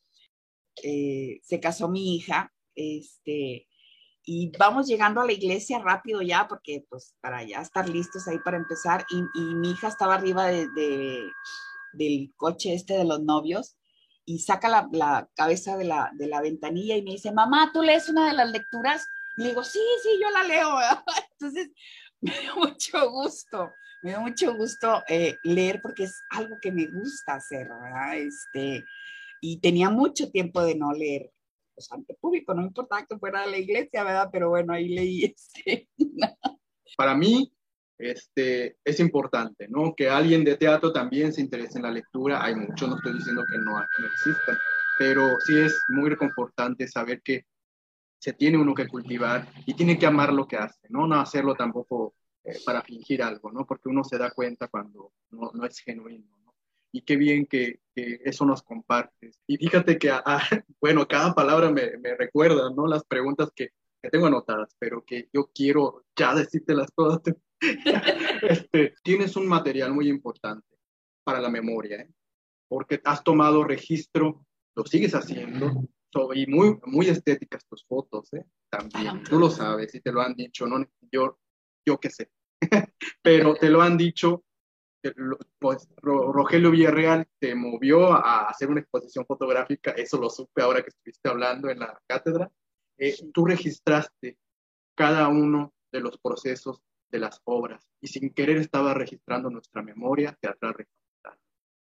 [0.82, 3.66] Eh, se casó mi hija, este,
[4.24, 8.38] y vamos llegando a la iglesia rápido ya, porque pues para ya estar listos ahí
[8.38, 9.22] para empezar, y,
[9.54, 10.68] mi hija estaba arriba de,
[11.92, 13.76] del coche este de los novios,
[14.24, 18.08] y saca la, cabeza de la, de la, ventanilla y me dice, mamá, ¿tú lees
[18.08, 19.04] una de las lecturas?
[19.36, 20.76] Y le digo, sí, sí, yo la leo.
[21.32, 21.70] Entonces,
[22.20, 26.86] me dio mucho gusto me da mucho gusto eh, leer porque es algo que me
[26.86, 27.68] gusta hacer.
[28.14, 28.84] Este,
[29.40, 31.30] y tenía mucho tiempo de no leer
[31.82, 34.28] pues, ante público, no importaba que fuera a la iglesia, ¿verdad?
[34.30, 35.88] Pero bueno, ahí leí este.
[36.96, 37.52] Para mí,
[37.98, 39.94] este, es importante, ¿no?
[39.96, 42.44] Que alguien de teatro también se interese en la lectura.
[42.44, 44.56] Hay muchos, no estoy diciendo que no, no existan,
[44.98, 47.46] pero sí es muy reconfortante saber que
[48.18, 51.06] se tiene uno que cultivar y tiene que amar lo que hace, ¿no?
[51.08, 52.14] No hacerlo tampoco
[52.44, 53.66] eh, para fingir algo, ¿no?
[53.66, 56.54] Porque uno se da cuenta cuando no, no es genuino, ¿no?
[56.92, 59.38] Y qué bien que, que, eso nos compartes.
[59.46, 60.10] Y fíjate que,
[60.80, 62.86] bueno, cada palabra me, me, recuerda, ¿no?
[62.86, 63.70] Las preguntas que,
[64.02, 67.20] que, tengo anotadas, pero que yo quiero ya decirte las cosas.
[68.42, 70.78] este, tienes un material muy importante
[71.24, 72.10] para la memoria, ¿eh?
[72.68, 75.84] Porque has tomado registro, lo sigues haciendo,
[76.34, 78.44] y muy, muy estéticas tus fotos, ¿eh?
[78.70, 80.84] También, tú lo sabes y te lo han dicho, ¿no?
[81.10, 81.38] Yo
[81.84, 82.30] yo qué sé.
[83.22, 84.44] Pero te lo han dicho,
[85.58, 90.90] pues Rogelio Villarreal te movió a hacer una exposición fotográfica, eso lo supe ahora que
[90.90, 92.50] estuviste hablando en la cátedra.
[92.98, 94.38] Eh, tú registraste
[94.94, 100.36] cada uno de los procesos de las obras y sin querer estaba registrando nuestra memoria
[100.40, 101.38] teatral registrada.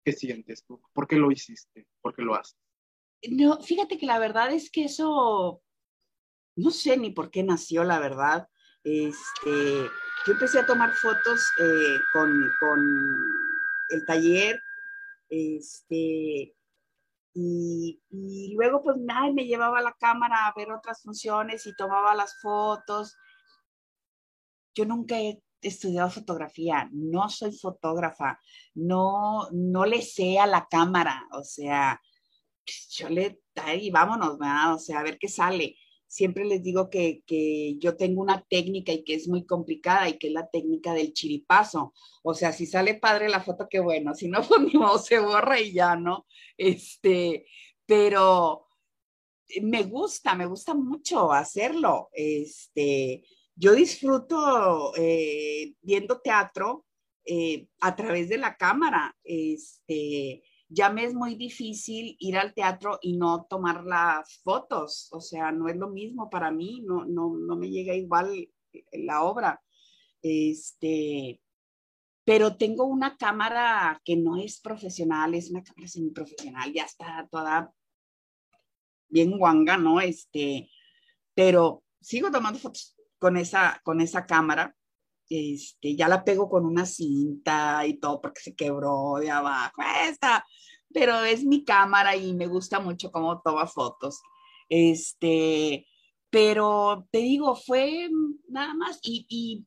[0.04, 0.82] ¿Qué sientes tú?
[0.94, 1.88] ¿Por qué lo hiciste?
[2.02, 2.58] ¿Por qué lo haces?
[3.30, 5.62] No, fíjate que la verdad es que eso,
[6.56, 8.48] no sé ni por qué nació, la verdad.
[8.84, 9.90] Este,
[10.26, 12.32] yo empecé a tomar fotos eh, con,
[13.90, 14.62] el taller,
[15.30, 16.56] este,
[17.34, 22.40] y, luego pues nada, me llevaba la cámara a ver otras funciones y tomaba las
[22.42, 23.18] fotos.
[24.76, 28.40] Yo nunca he estudiado fotografía, no soy fotógrafa,
[28.76, 32.02] no, no le sé a la cámara, o sea,
[32.92, 34.76] yo le, ahí vámonos, ¿verdad?
[34.76, 35.76] O sea, a ver qué sale
[36.12, 37.24] siempre les digo que,
[37.80, 41.14] yo tengo una técnica y que es muy complicada y que es la técnica del
[41.14, 41.94] chiripazo.
[42.22, 45.20] O sea, si sale padre la foto, qué bueno, si no, pues ni modo, se
[45.20, 46.26] borra y ya, ¿no?
[46.58, 47.46] Este,
[47.86, 48.68] pero
[49.62, 52.10] me gusta, me gusta mucho hacerlo.
[52.12, 53.24] Este,
[53.56, 56.88] yo disfruto eh, viendo teatro
[57.24, 59.16] eh, a través de la cámara.
[59.24, 60.44] Este,
[60.74, 65.52] ya me es muy difícil ir al teatro y no tomar las fotos, o sea,
[65.52, 68.50] no es lo mismo para mí, no, no, no me llega igual
[68.94, 69.62] la obra.
[70.22, 71.42] Este,
[72.24, 77.74] pero tengo una cámara que no es profesional, es una cámara semiprofesional, ya está toda
[79.10, 80.00] bien guanga, ¿no?
[80.00, 80.70] Este,
[81.36, 84.74] pero sigo tomando fotos con esa, con esa cámara.
[85.34, 89.82] Este, ya la pego con una cinta y todo porque se quebró de abajo.
[90.10, 90.46] Esta,
[90.94, 94.22] pero es mi cámara y me gusta mucho cómo toma fotos.
[94.68, 95.88] Este,
[96.30, 98.10] pero te digo, fue
[98.50, 99.66] nada más y, y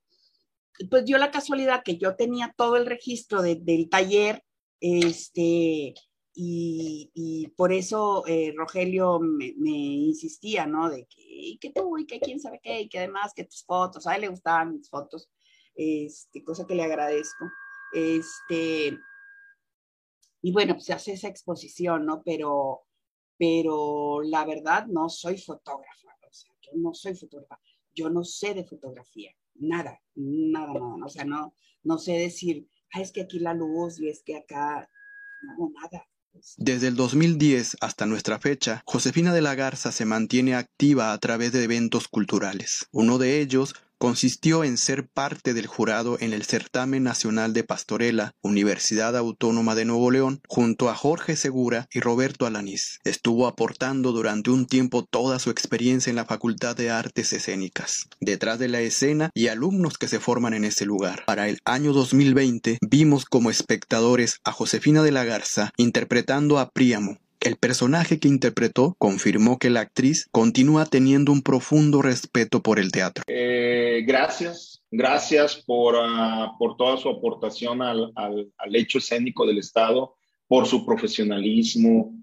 [0.91, 4.45] pues dio la casualidad que yo tenía todo el registro del taller,
[4.81, 5.95] este,
[6.35, 10.91] y, y por eso eh, Rogelio me, insistía, ¿no?
[10.91, 14.07] De que, que tú y que quién sabe qué, y que además que tus fotos,
[14.07, 15.31] a él le gustaban mis fotos,
[15.75, 17.47] este, cosa que le agradezco.
[17.93, 18.99] Este,
[20.43, 22.22] y bueno, pues hace esa exposición, ¿no?
[22.25, 22.83] Pero,
[23.39, 27.61] pero la verdad no soy fotógrafa, o sea, yo no soy fotógrafa,
[27.95, 32.68] yo no sé de fotografía nada, nada, nada, o sea, no, no sé decir,
[32.99, 34.89] es que aquí la luz y es que acá,
[35.43, 36.07] no, nada.
[36.57, 41.53] Desde el 2010 hasta nuestra fecha, Josefina de la Garza se mantiene activa a través
[41.53, 42.89] de eventos culturales.
[42.91, 48.33] Uno de ellos consistió en ser parte del jurado en el Certamen Nacional de Pastorela,
[48.43, 52.99] Universidad Autónoma de Nuevo León, junto a Jorge Segura y Roberto Alanís.
[53.05, 58.59] Estuvo aportando durante un tiempo toda su experiencia en la Facultad de Artes Escénicas, detrás
[58.59, 61.25] de la escena y alumnos que se forman en ese lugar.
[61.27, 67.19] Para el año 2020 vimos como espectadores a Josefina de la Garza interpretando a Príamo,
[67.45, 72.91] el personaje que interpretó confirmó que la actriz continúa teniendo un profundo respeto por el
[72.91, 73.25] teatro.
[73.27, 79.59] Eh, gracias, gracias por, ah, por, toda su aportación al, al, al, hecho escénico del
[79.59, 80.15] Estado,
[80.47, 82.15] por su profesionalismo,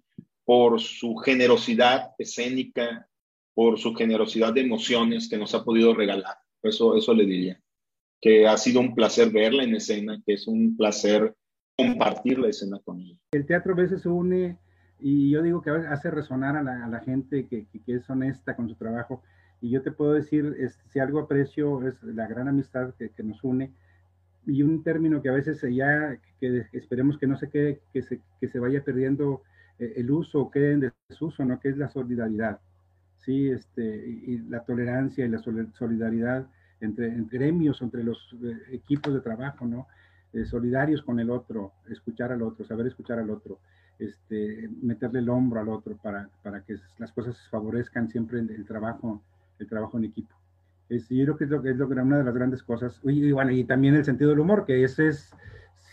[0.44, 3.08] por su generosidad escénica,
[3.54, 6.36] por su generosidad de emociones que nos ha podido regalar.
[6.64, 7.60] Eso, eso le diría.
[8.20, 11.36] Que ha sido un placer verla en escena, que es un placer
[11.78, 13.18] compartir la escena con ella.
[13.32, 14.58] El teatro a veces une
[15.02, 18.76] y yo digo que hace resonar a la, gente que, que, es honesta con su
[18.76, 19.24] trabajo.
[19.60, 20.56] Y yo te puedo decir,
[20.88, 23.72] si algo aprecio es la gran amistad que, que, nos une
[24.46, 28.22] y un término que a veces ya, que esperemos que no se quede, que se,
[28.40, 29.42] que se vaya perdiendo
[29.80, 31.60] eh, el uso o quede en desuso, ¿no?
[31.60, 32.60] Que es la solidaridad,
[33.18, 33.50] ¿sí?
[33.50, 36.48] Este, y, la tolerancia y la solidaridad
[36.80, 39.88] entre, entre gremios, entre los eh, equipos de trabajo, ¿no?
[40.34, 43.60] Eh, solidarios con el otro, escuchar al otro, saber escuchar al otro
[44.02, 49.22] este, meterle el hombro al otro para, para que las cosas favorezcan siempre el, trabajo,
[49.60, 50.36] el trabajo en equipo.
[50.90, 53.00] Es, yo creo que es, lo, es lo, una de las grandes cosas.
[53.04, 55.32] Y, bueno, y también el sentido del humor, que ese es,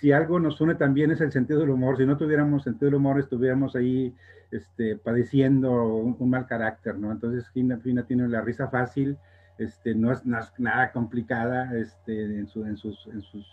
[0.00, 1.98] si algo nos une también es el sentido del humor.
[1.98, 4.14] Si no tuviéramos sentido del humor, estuviéramos ahí
[4.50, 7.12] este, padeciendo un, mal carácter, ¿no?
[7.12, 9.18] Entonces, Fina, Fina tiene la risa fácil,
[9.58, 13.46] este, no, es, nada complicada este, en, su, en, sus, en, sus,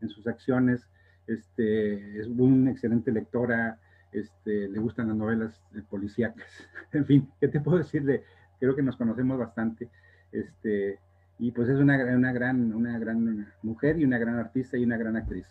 [0.00, 0.86] en sus acciones.
[1.26, 3.80] Este, es una excelente lectora,
[4.12, 6.46] este, le gustan las novelas policíacas.
[6.92, 8.04] en fin, ¿qué te puedo decir?
[8.04, 8.22] De,
[8.58, 9.88] creo que nos conocemos bastante.
[10.32, 10.98] Este,
[11.38, 14.96] y pues es una, una, gran, una gran mujer y una gran artista y una
[14.96, 15.46] gran actriz.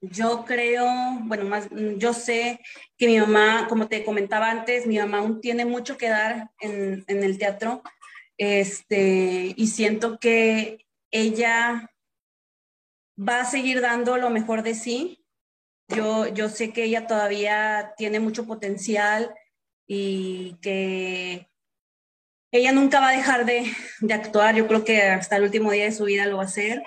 [0.00, 0.84] Yo creo,
[1.22, 2.60] bueno, más, yo sé
[2.98, 7.04] que mi mamá, como te comentaba antes, mi mamá aún tiene mucho que dar en,
[7.06, 7.82] en el teatro,
[8.36, 11.90] este, y siento que ella
[13.16, 15.23] va a seguir dando lo mejor de sí,
[15.88, 19.34] yo, yo sé que ella todavía tiene mucho potencial
[19.86, 21.48] y que
[22.50, 23.66] ella nunca va a dejar de,
[24.00, 24.54] de, actuar.
[24.54, 26.82] Yo creo que hasta el último día de su vida lo va a hacer.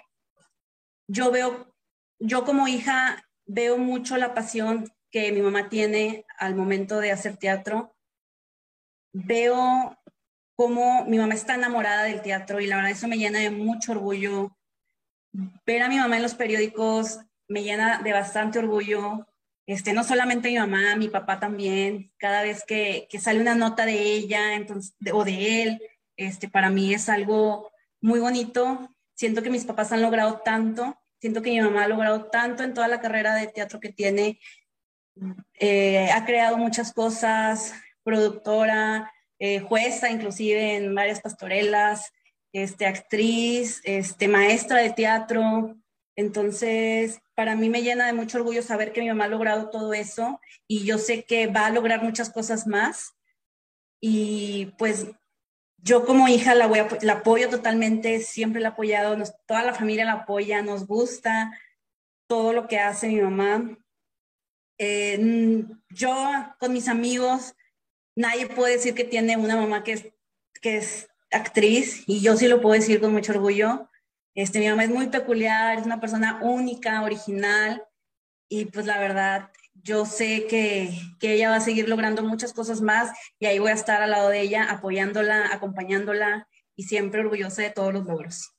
[1.07, 1.75] Yo veo,
[2.19, 7.37] yo como hija veo mucho la pasión que mi mamá tiene al momento de hacer
[7.37, 7.95] teatro.
[9.13, 9.97] Veo
[10.55, 13.91] cómo mi mamá está enamorada del teatro y la verdad eso me llena de mucho
[13.91, 14.57] orgullo.
[15.65, 19.27] Ver a mi mamá en los periódicos me llena de bastante orgullo.
[19.65, 24.01] Este, no solamente mi mamá, mi papá también, cada vez que, sale una nota de
[24.01, 25.81] ella entonces, o de él,
[26.15, 27.71] este, para mí es algo
[28.01, 28.89] muy bonito.
[29.13, 32.73] Siento que mis papás han logrado tanto, siento que mi mamá ha logrado tanto en
[32.73, 34.39] toda la carrera de teatro que tiene.
[35.59, 37.73] Eh, ha creado muchas cosas,
[38.03, 42.11] productora, eh, jueza inclusive en varias pastorelas,
[42.53, 45.75] este, actriz, este, maestra de teatro.
[46.17, 49.93] Entonces, para mí me llena de mucho orgullo saber que mi mamá ha logrado todo
[49.93, 53.15] eso y yo sé que va a lograr muchas cosas más.
[54.01, 55.05] Y pues
[55.77, 56.65] yo como hija la,
[57.11, 59.15] apoyo totalmente, siempre la he apoyado,
[59.45, 61.55] toda la familia la apoya, nos gusta
[62.27, 63.77] todo lo que hace mi mamá.
[64.79, 66.15] Eh, yo
[66.59, 67.55] con mis amigos,
[68.15, 70.07] nadie puede decir que tiene una mamá que es,
[70.61, 73.87] que es actriz y yo sí lo puedo decir con mucho orgullo.
[74.37, 77.83] Este, mi mamá es muy peculiar, es una persona única, original,
[78.47, 82.79] y pues la verdad, yo sé que, que, ella va a seguir logrando muchas cosas
[82.79, 83.09] más
[83.39, 87.71] y ahí voy a estar al lado de ella, apoyándola, acompañándola y siempre orgullosa de
[87.71, 88.53] todos los logros.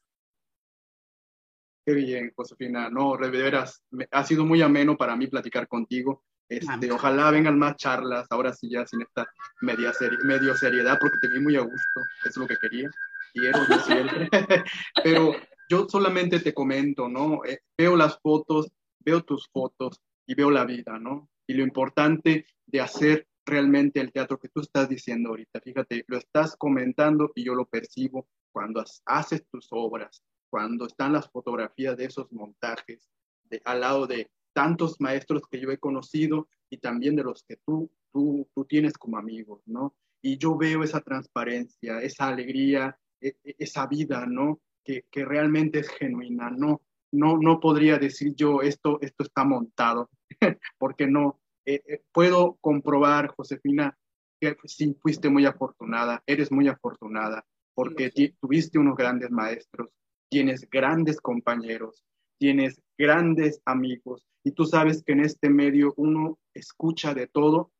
[1.87, 2.91] Qué bien, Josefina.
[2.91, 6.25] No, de veras, ha sido muy ameno para mí platicar contigo.
[6.49, 9.29] Este, ojalá vengan más charlas, ahora sí ya sin esta
[9.61, 9.93] media
[10.25, 12.91] medio seriedad, porque te vi muy a gusto, es lo que quería,
[13.33, 14.29] quiero siempre.
[15.05, 15.37] Pero
[15.69, 17.45] yo solamente te comento, ¿no?
[17.45, 21.31] Eh, veo las fotos, veo tus fotos y veo la vida, ¿no?
[21.47, 26.19] Y lo importante de hacer realmente el teatro que tú estás diciendo ahorita, fíjate, lo
[26.19, 32.07] estás comentando y yo lo percibo cuando haces tus obras, cuando están las fotografías de
[32.07, 33.09] esos montajes,
[33.45, 37.57] de, al lado de tantos maestros que yo he conocido y también de los que
[37.65, 39.95] tú, tú, tú tienes como amigos, ¿no?
[40.21, 44.61] Y yo veo esa transparencia, esa alegría, e, e, esa vida, ¿no?
[44.89, 46.81] Que, que, realmente es genuina, ¿no?
[47.13, 50.09] No, no podría decir yo esto, esto está montado,
[50.79, 51.39] porque no.
[51.67, 53.99] Eh, eh, puedo comprobar, Josefina,
[54.41, 58.11] que sí fuiste muy afortunada, eres muy afortunada, porque
[58.41, 59.91] tuviste unos grandes maestros,
[60.31, 62.03] tienes grandes compañeros,
[62.39, 67.71] tienes grandes amigos y tú sabes que en este medio uno escucha de todo,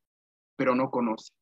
[0.55, 1.33] pero no conoce.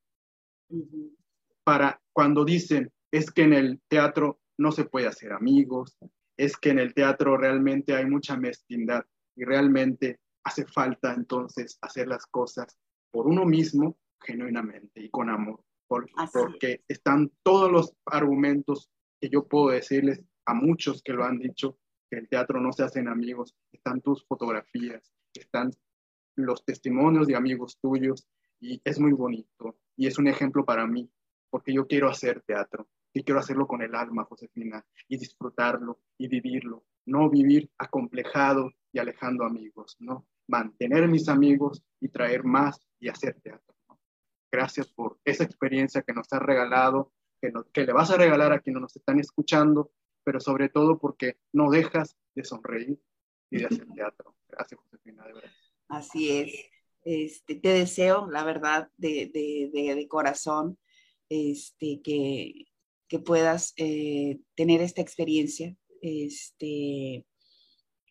[1.65, 5.97] Para cuando dicen es que en el teatro no se puede hacer amigos,
[6.37, 9.05] es que en el teatro realmente hay mucha mezquindad
[9.35, 12.77] y realmente hace falta entonces hacer las cosas
[13.11, 18.89] por uno mismo genuinamente y con amor, porque están todos los argumentos
[19.19, 21.77] que yo puedo decirles a muchos que lo han dicho,
[22.09, 25.71] que el teatro no se hacen amigos, están tus fotografías, están
[26.35, 28.27] los testimonios de amigos tuyos
[28.59, 31.09] y es muy bonito y es un ejemplo para mí,
[31.49, 32.87] porque yo quiero hacer teatro
[33.17, 38.99] y quiero hacerlo con el alma, Josefina, y disfrutarlo y vivirlo, no vivir acomplejado y
[38.99, 43.75] alejando amigos, no, mantener mis amigos y traer más y hacer teatro.
[44.51, 47.11] Gracias por esa experiencia que nos has regalado,
[47.41, 49.91] que, que le vas a regalar a quienes nos están escuchando
[50.27, 52.99] pero sobre todo porque no dejas de sonreír
[53.49, 54.35] y de hacer teatro.
[54.49, 55.51] Gracias, Josefina, de verdad.
[55.87, 56.65] Así es.
[57.05, 60.77] Este, te deseo, la verdad, de, de, de, corazón,
[61.29, 62.65] este, que,
[63.07, 65.75] que puedas eh, tener esta experiencia.
[66.01, 67.25] Este,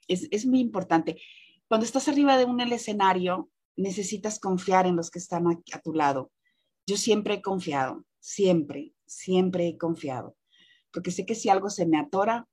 [0.09, 1.20] es, es, muy importante.
[1.68, 6.32] Cuando estás arriba de un escenario, necesitas confiar en los que están a tu lado.
[6.86, 10.36] Yo siempre he confiado, siempre, siempre he confiado
[10.97, 12.49] porque sé que si algo se me atora,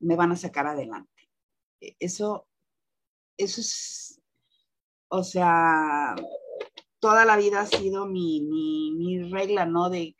[0.00, 1.30] me van a sacar adelante.
[1.80, 2.46] E, eso,
[3.38, 4.20] eso es,
[5.08, 6.14] o sea,
[7.00, 9.88] toda la vida ha sido mi, mi, regla, ¿no?
[9.88, 10.14] De,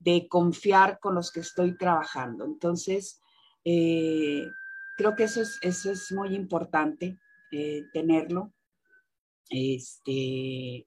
[0.00, 2.44] de, confiar con los que estoy trabajando.
[2.44, 3.20] Entonces,
[3.64, 4.46] eh,
[4.96, 7.18] creo que eso es, eso es muy importante,
[7.52, 8.52] eh, tenerlo.
[9.48, 10.86] Este,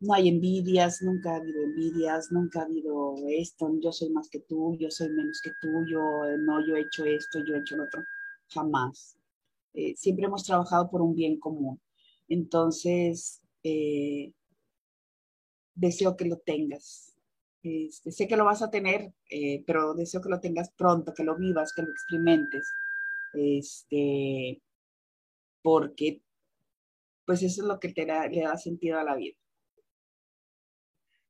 [0.00, 4.40] no hay envidias, nunca ha habido envidias, nunca ha habido esto, yo soy más que
[4.40, 6.00] tú, yo soy menos que tú, yo
[6.38, 8.02] no, yo he hecho esto, yo he hecho lo otro,
[8.48, 9.16] jamás.
[9.72, 11.80] Eh, siempre hemos trabajado por un bien común.
[12.28, 14.32] Entonces, eh,
[15.74, 17.13] deseo que lo tengas.
[17.64, 21.24] Este, sé que lo vas a tener, eh, pero deseo que lo tengas pronto, que
[21.24, 22.70] lo vivas, que lo experimentes.
[23.32, 24.62] Este,
[25.62, 26.20] porque,
[27.24, 29.38] pues eso es lo que te le da sentido a la vida.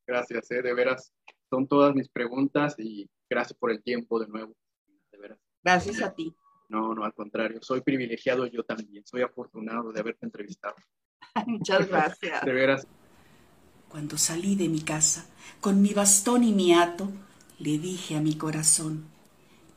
[0.04, 1.14] Gracias, eh, de veras.
[1.48, 4.56] Son todas mis preguntas y gracias por el tiempo de nuevo.
[5.12, 5.38] De veras.
[5.62, 6.34] Gracias a ti.
[6.68, 7.62] No, no, al contrario.
[7.62, 9.06] Soy privilegiado yo también.
[9.06, 10.74] Soy afortunado de haberte entrevistado.
[11.46, 12.44] Muchas gracias.
[12.44, 12.88] de veras.
[13.94, 15.24] Cuando salí de mi casa,
[15.60, 17.12] con mi bastón y mi hato,
[17.60, 19.04] le dije a mi corazón,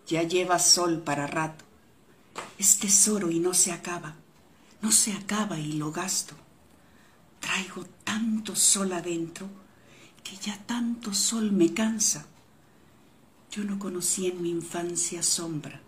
[0.08, 1.64] ya lleva sol para rato.
[2.58, 4.16] Es tesoro y no se acaba,
[4.82, 6.34] no se acaba y lo gasto.
[7.40, 9.48] Traigo tanto sol adentro
[10.24, 12.26] que ya tanto sol me cansa.
[13.52, 15.80] Yo no conocí en mi infancia sombra,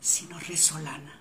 [0.00, 1.18] sino resolana.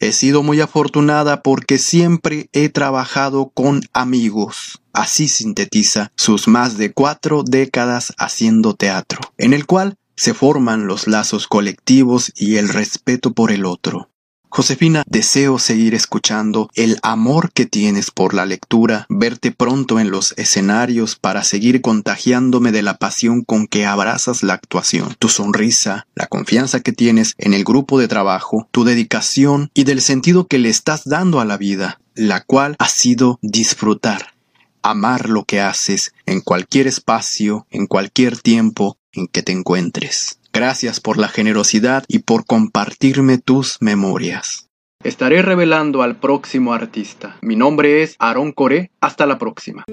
[0.00, 4.80] He sido muy afortunada porque siempre he trabajado con amigos.
[4.92, 11.06] Así sintetiza sus más de cuatro décadas haciendo teatro, en el cual se forman los
[11.06, 14.08] lazos colectivos y el respeto por el otro.
[14.50, 20.32] Josefina, deseo seguir escuchando el amor que tienes por la lectura, verte pronto en los
[20.38, 26.26] escenarios para seguir contagiándome de la pasión con que abrazas la actuación, tu sonrisa, la
[26.26, 30.70] confianza que tienes en el grupo de trabajo, tu dedicación y del sentido que le
[30.70, 34.34] estás dando a la vida, la cual ha sido disfrutar,
[34.82, 40.38] amar lo que haces en cualquier espacio, en cualquier tiempo en que te encuentres.
[40.58, 44.66] Gracias por la generosidad y por compartirme tus memorias.
[45.04, 47.36] Estaré revelando al próximo artista.
[47.42, 48.90] Mi nombre es Aaron Coré.
[49.00, 49.84] Hasta la próxima.